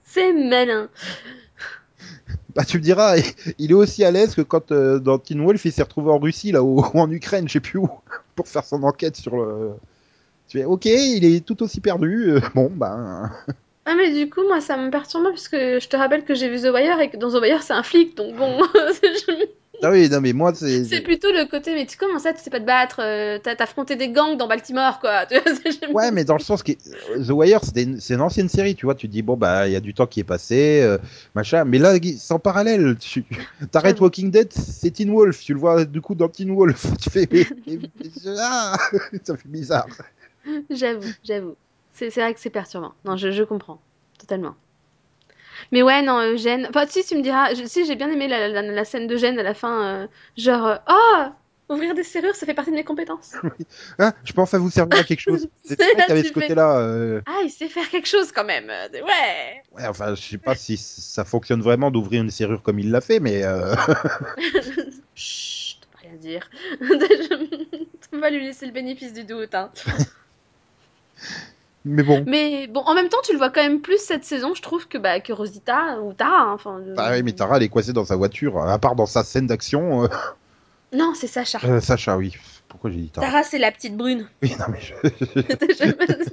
[0.04, 0.90] C'est malin.
[2.54, 3.16] Bah tu me diras,
[3.56, 6.18] il est aussi à l'aise que quand euh, dans Teen Wolf, il s'est retrouvé en
[6.18, 7.88] Russie, là, ou, ou en Ukraine, je sais plus où,
[8.36, 9.70] pour faire son enquête sur le...
[10.46, 13.32] Tu fais, ok, il est tout aussi perdu, euh, bon, ben...
[13.84, 16.48] Ah, mais du coup, moi, ça me perturbe parce que je te rappelle que j'ai
[16.48, 18.58] vu The Wire et que dans The Wire, c'est un flic, donc bon.
[19.02, 19.46] je-
[19.82, 20.84] Ah oui, non mais moi, c'est...
[20.84, 23.56] C'est plutôt le côté, mais tu comment ça, tu sais pas te battre, euh, t'as
[23.58, 25.26] affronté des gangs dans Baltimore, quoi.
[25.92, 28.86] Ouais, mais dans le sens que euh, The Wire, une- c'est une ancienne série, tu
[28.86, 28.94] vois.
[28.94, 30.98] Tu te dis bon bah il y a du temps qui est passé, euh,
[31.34, 31.64] machin.
[31.64, 31.94] Mais là,
[32.30, 32.96] en parallèle.
[33.00, 33.24] Tu
[33.72, 34.00] t'arrêtes.
[34.00, 35.40] Walking Dead, c'est Teen Wolf.
[35.40, 36.86] Tu le vois du coup dans Teen Wolf.
[37.02, 37.28] Tu fais
[38.38, 38.76] ah
[39.24, 39.86] ça fait bizarre.
[40.70, 41.56] J'avoue, j'avoue.
[41.94, 42.92] C'est vrai que c'est perturbant.
[43.04, 43.80] Non, je, je comprends.
[44.18, 44.54] Totalement.
[45.70, 46.66] Mais ouais, non, Eugène.
[46.68, 47.54] Enfin, si, tu me diras.
[47.54, 49.84] je- si, j'ai bien aimé la, la, la scène d'Eugène à la fin.
[49.84, 51.24] euh, genre, euh, oh
[51.68, 53.32] Ouvrir des serrures, ça fait partie de mes compétences.
[53.98, 55.48] Hein, je peux enfin vous servir à quelque chose.
[55.62, 56.78] C'est vrai ce côté-là.
[56.80, 58.66] euh, Ah, il sait faire quelque chose quand même.
[58.92, 62.90] Ouais Ouais, enfin, je sais pas si ça fonctionne vraiment d'ouvrir une serrure comme il
[62.90, 63.42] l'a fait, mais
[65.14, 66.50] Chut, rien dire.
[68.12, 69.54] On va lui laisser le bénéfice du doute.
[69.54, 69.70] Hein.
[71.84, 72.24] Mais bon.
[72.26, 74.88] Mais bon, en même temps, tu le vois quand même plus cette saison, je trouve,
[74.88, 76.42] que, bah, que Rosita ou Tara.
[76.42, 78.58] hein, Enfin, Bah oui, mais Tara, elle est coincée dans sa voiture.
[78.62, 80.08] À part dans sa scène d'action, euh,
[80.92, 81.58] Non, c'est Sacha.
[81.64, 82.34] euh, Sacha, oui.
[82.68, 84.26] Pourquoi j'ai dit Tara Tara, c'est la petite brune.
[84.42, 86.24] Oui, non mais je- Je-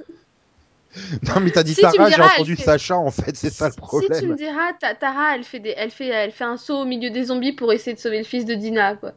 [1.28, 3.70] Non, mais t'as dit Si, Tara, j'ai entendu fait- Sacha, en fait, c'est ça le
[3.70, 4.26] Si tu problème.
[4.30, 7.10] me diras, ta- Tara, elle fait, des, elle, fait, elle fait un saut au milieu
[7.10, 9.12] des zombies pour essayer de sauver le fils de Dina, quoi.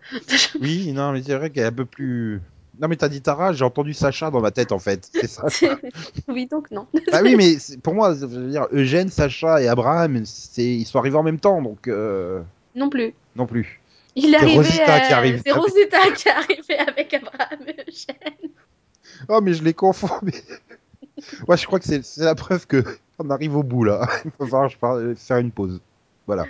[0.61, 2.41] Oui, non, mais c'est vrai qu'elle est un peu plus...
[2.79, 5.45] Non, mais t'as dit Tara, j'ai entendu Sacha dans ma tête, en fait, c'est ça.
[6.27, 6.87] oui, donc non.
[7.11, 10.65] bah oui, mais pour moi, je veux dire, Eugène, Sacha et Abraham, c'est...
[10.65, 11.87] ils sont arrivés en même temps, donc...
[11.87, 12.41] euh,
[12.75, 13.13] Non plus.
[13.35, 13.79] Non plus.
[14.15, 15.41] Il est arrivé, Rosita qui arrive.
[15.45, 18.51] C'est Rosita qui est arrivé avec Abraham et Eugène.
[19.29, 20.33] Oh, mais je les confonds, mais...
[21.47, 22.83] Ouais, je crois que c'est la preuve que
[23.19, 24.07] on arrive au bout, là.
[24.25, 25.79] Il va falloir faire une pause.
[26.25, 26.45] Voilà.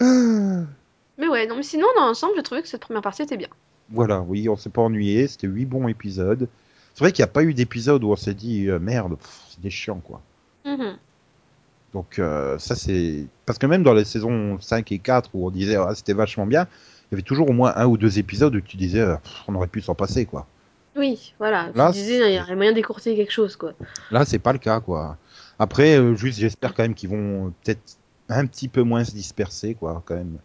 [0.00, 3.48] Mais ouais, non, mais sinon, dans l'ensemble, j'ai trouvé que cette première partie était bien.
[3.90, 6.48] Voilà, oui, on s'est pas ennuyé, c'était huit bons épisodes.
[6.94, 9.16] C'est vrai qu'il n'y a pas eu d'épisode où on s'est dit euh, merde,
[9.50, 10.22] c'est des chiants quoi.
[10.64, 10.96] Mhm.
[11.92, 15.50] Donc euh, ça c'est parce que même dans les saisons 5 et 4 où on
[15.50, 16.66] disait ah, c'était vachement bien,
[17.04, 19.16] il y avait toujours au moins un ou deux épisodes où tu disais euh,
[19.46, 20.46] on aurait pu s'en passer quoi.
[20.96, 21.70] Oui, voilà.
[21.74, 23.74] Là, tu disais, il y aurait moyen d'écourter quelque chose, quoi.
[24.10, 25.16] Là c'est pas le cas quoi.
[25.58, 29.74] Après euh, juste j'espère quand même qu'ils vont peut-être un petit peu moins se disperser
[29.74, 30.38] quoi quand même.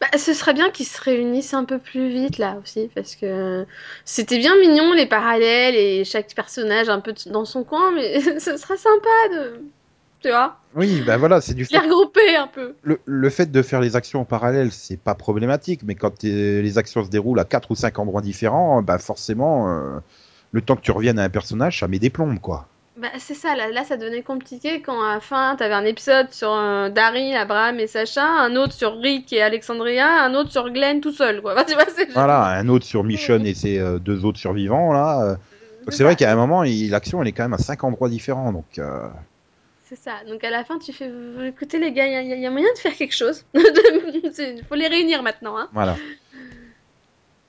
[0.00, 3.66] Bah, ce serait bien qu'ils se réunissent un peu plus vite là aussi, parce que
[4.04, 8.56] c'était bien mignon les parallèles et chaque personnage un peu dans son coin, mais ce
[8.56, 9.60] serait sympa de,
[10.20, 12.74] tu vois, Oui, ben voilà, c'est du les fait regrouper un peu.
[12.82, 16.78] le, le fait de faire les actions en parallèle, c'est pas problématique, mais quand les
[16.78, 19.98] actions se déroulent à quatre ou cinq endroits différents, bah forcément, euh,
[20.52, 22.68] le temps que tu reviennes à un personnage, ça met des plombes, quoi.
[22.98, 26.32] Bah, c'est ça, là, là ça devenait compliqué quand à la fin t'avais un épisode
[26.32, 30.70] sur euh, Daryl, Abraham et Sacha, un autre sur Rick et Alexandria, un autre sur
[30.70, 31.62] Glenn tout seul, quoi.
[31.66, 31.84] Tu vois,
[32.14, 35.22] Voilà, un autre sur Michonne et ses euh, deux autres survivants, là.
[35.22, 35.36] euh.
[35.90, 38.64] C'est vrai qu'à un moment, l'action, elle est quand même à cinq endroits différents, donc...
[38.78, 39.06] euh,
[39.84, 40.12] C'est ça.
[40.28, 41.10] Donc à la fin, tu fais,
[41.46, 43.44] écoutez les gars, il y, a- y a moyen de faire quelque chose.
[43.54, 45.68] Il faut les réunir maintenant, hein.
[45.74, 45.96] voilà.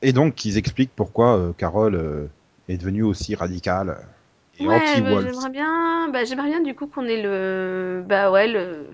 [0.01, 2.29] Et donc, ils expliquent pourquoi Carole
[2.69, 3.97] est devenue aussi radicale
[4.59, 8.47] et Ouais, bah, j'aimerais bien, bah, j'aimerais bien du coup qu'on ait le, bah ouais
[8.47, 8.87] le,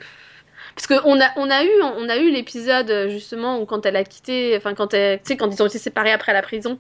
[0.76, 3.96] parce que on a, on a eu, on a eu l'épisode justement où quand elle
[3.96, 6.78] a quitté, enfin quand elle, tu sais quand ils ont été séparés après la prison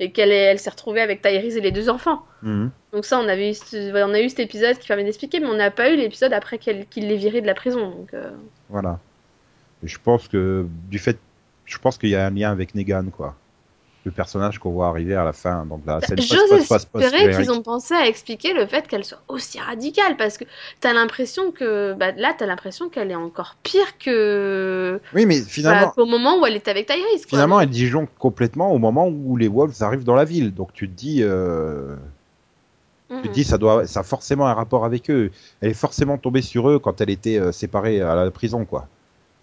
[0.00, 2.24] et qu'elle elle s'est retrouvée avec Tyrese et les deux enfants.
[2.42, 2.70] Mhm.
[2.92, 5.46] Donc ça, on avait eu, ce- on a eu cet épisode qui permet d'expliquer, mais
[5.46, 7.90] on n'a pas eu l'épisode après qu'il l'ait virée de la prison.
[7.90, 8.30] Donc euh,
[8.68, 8.98] Voilà.
[9.84, 11.18] Et je pense que, du fait...
[11.64, 13.36] Je pense qu'il y a un lien avec Negan, quoi.
[14.04, 15.64] Le personnage qu'on voit arriver à la fin.
[15.64, 18.88] Donc la scène J'ose post- post- post- espérer qu'ils ont pensé à expliquer le fait
[18.88, 20.44] qu'elle soit aussi radicale, parce que
[20.80, 25.46] t'as l'impression que, bah, là, t'as l'impression qu'elle est encore pire que, Oui, mais bah,
[25.48, 27.28] finalement, qu'au moment où elle était avec Tyrese, quoi.
[27.28, 30.52] finalement, elle disjoncte complètement au moment où les Wolves arrivent dans la ville.
[30.52, 31.94] Donc tu te dis, euh,
[33.22, 35.30] tu te dis, ça doit, ça a forcément un rapport avec eux.
[35.60, 38.88] Elle est forcément tombée sur eux quand elle était euh, séparée à la prison, quoi.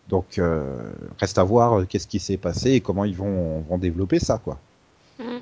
[0.10, 3.78] Donc euh, reste à voir euh, qu'est-ce qui s'est passé et comment ils vont, vont
[3.78, 4.60] développer ça, quoi.
[5.20, 5.40] Mhm.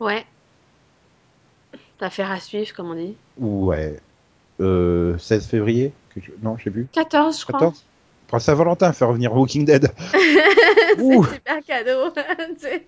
[0.00, 0.24] Ouais.
[2.02, 3.14] Affaire à suivre, comme on dit.
[3.38, 4.00] Ouais.
[4.60, 6.86] Euh, 16 février que je- Non, sais plus.
[6.92, 7.60] 14, je crois.
[7.60, 7.84] 14
[8.26, 9.92] Pour la Saint-Valentin, faire revenir Walking Dead.
[10.00, 12.10] C'est super cadeau.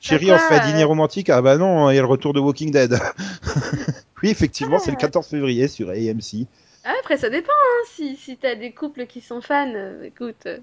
[0.00, 1.28] Chérie, on se fait un euh, dîner romantique.
[1.30, 2.98] Ah bah non, il y a le retour de Walking Dead.
[4.22, 6.46] oui, effectivement, c'est le 14 février sur AMC.
[6.90, 7.84] Ah, après, ça dépend, hein.
[7.92, 10.46] Si, si t'as des couples qui sont fans, euh, écoute.
[10.46, 10.58] euh,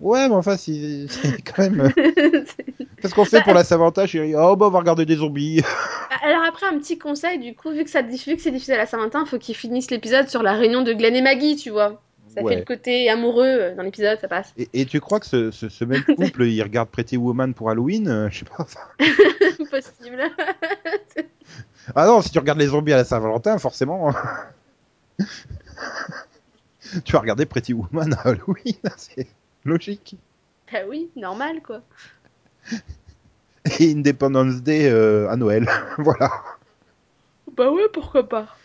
[0.00, 1.90] Ouais, mais enfin, c'est c'est quand même...
[1.94, 2.66] c'est-
[3.00, 4.34] Qu'est-ce qu'on fait Bah, pour la Saint-Valentin, chérie?
[4.36, 5.62] Oh, bah, on va regarder des zombies.
[6.22, 8.78] Alors après, un petit conseil, du coup, vu que, ça, vu que c'est diffusé à
[8.78, 12.02] la Saint-Valentin, faut qu'ils finissent l'épisode sur la réunion de Glenn et Maggie, tu vois.
[12.34, 12.52] Ça Ouais.
[12.52, 14.52] fait le côté amoureux euh, dans l'épisode, ça passe.
[14.58, 17.70] Et, et tu crois que ce, ce, ce même couple, il regarde Pretty Woman pour
[17.70, 18.66] Halloween Euh, Je sais pas.
[19.70, 20.22] Possible.
[21.94, 24.12] Ah non, si tu regardes les zombies à la Saint-Valentin, forcément...
[27.04, 29.26] tu vas regarder Pretty Woman à Halloween, c'est
[29.64, 30.16] logique.
[30.72, 31.82] bah oui, normal, quoi.
[33.78, 35.68] Et Independence Day euh, à Noël.
[35.98, 36.30] voilà.
[37.56, 38.56] Bah ouais, pourquoi pas.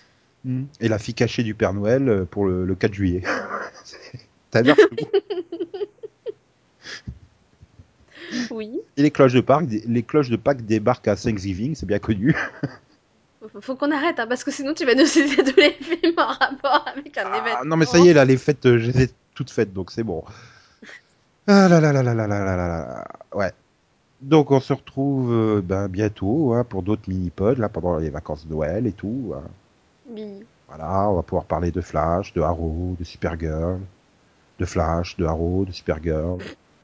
[0.45, 0.63] Mm.
[0.79, 3.23] Et la fille cachée du Père Noël euh, pour le, le 4 juillet.
[4.51, 4.75] T'as l'air.
[8.49, 8.79] Oui.
[8.97, 12.35] Et les cloches de Pâques, les cloches de Pâques débarquent à Thanksgiving, c'est bien connu.
[13.61, 16.27] Faut- qu'on arrête, hein, parce que sinon tu vas nous citer tous les films en
[16.27, 17.65] rapport avec un Ah, événement.
[17.65, 19.89] non mais ça y est, là, les fêtes, euh, je les ai toutes faites, donc
[19.91, 20.23] c'est bon.
[21.47, 23.07] Ah là là là là là là là là là.
[23.33, 23.51] Ouais.
[24.21, 28.45] Donc on se retrouve euh, ben, bientôt hein, pour d'autres mini-pods, là, pendant les vacances
[28.45, 29.33] de Noël et tout.
[29.35, 29.41] hein.
[30.09, 30.45] Oui.
[30.67, 33.79] Voilà, on va pouvoir parler de Flash, de Arrow, de Supergirl,
[34.59, 36.37] de Flash, de Arrow, de Supergirl,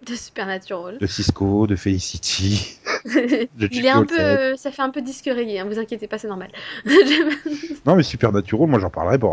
[0.06, 0.98] De Supernatural.
[0.98, 2.80] de Cisco, de Felicity.
[3.72, 6.28] Il est un peu, ça fait un peu disque reggae, hein, vous inquiétez pas, c'est
[6.28, 6.52] normal.
[7.86, 9.28] Non mais Supernatural, moi j'en parlerai pas.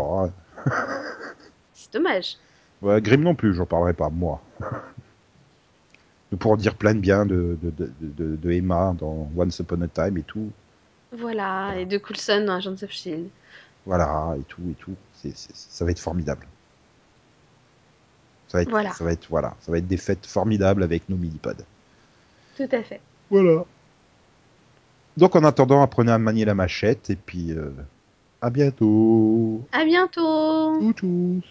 [0.65, 0.71] hein.
[1.73, 2.37] c'est dommage.
[2.81, 4.41] Ouais, Grimm non plus, j'en parlerai pas, moi.
[6.31, 9.81] Nous pourrons dire plein de bien de, de, de, de, de Emma dans Once Upon
[9.81, 10.51] a Time et tout.
[11.11, 13.29] Voilà, et de Coulson dans Agents of Shield.
[13.85, 14.95] Voilà, et tout, et tout.
[15.53, 16.45] Ça va être formidable.
[18.47, 18.91] Ça va être, Voilà.
[18.93, 21.63] ça va être, voilà, ça va être des fêtes formidables avec nos mini-pods.
[22.57, 22.99] Tout à fait.
[23.29, 23.65] Voilà.
[25.17, 27.71] Donc en attendant, apprenez à manier la machette et puis euh,
[28.41, 29.61] à bientôt.
[29.71, 30.93] À bientôt.
[30.93, 31.41] Tchous.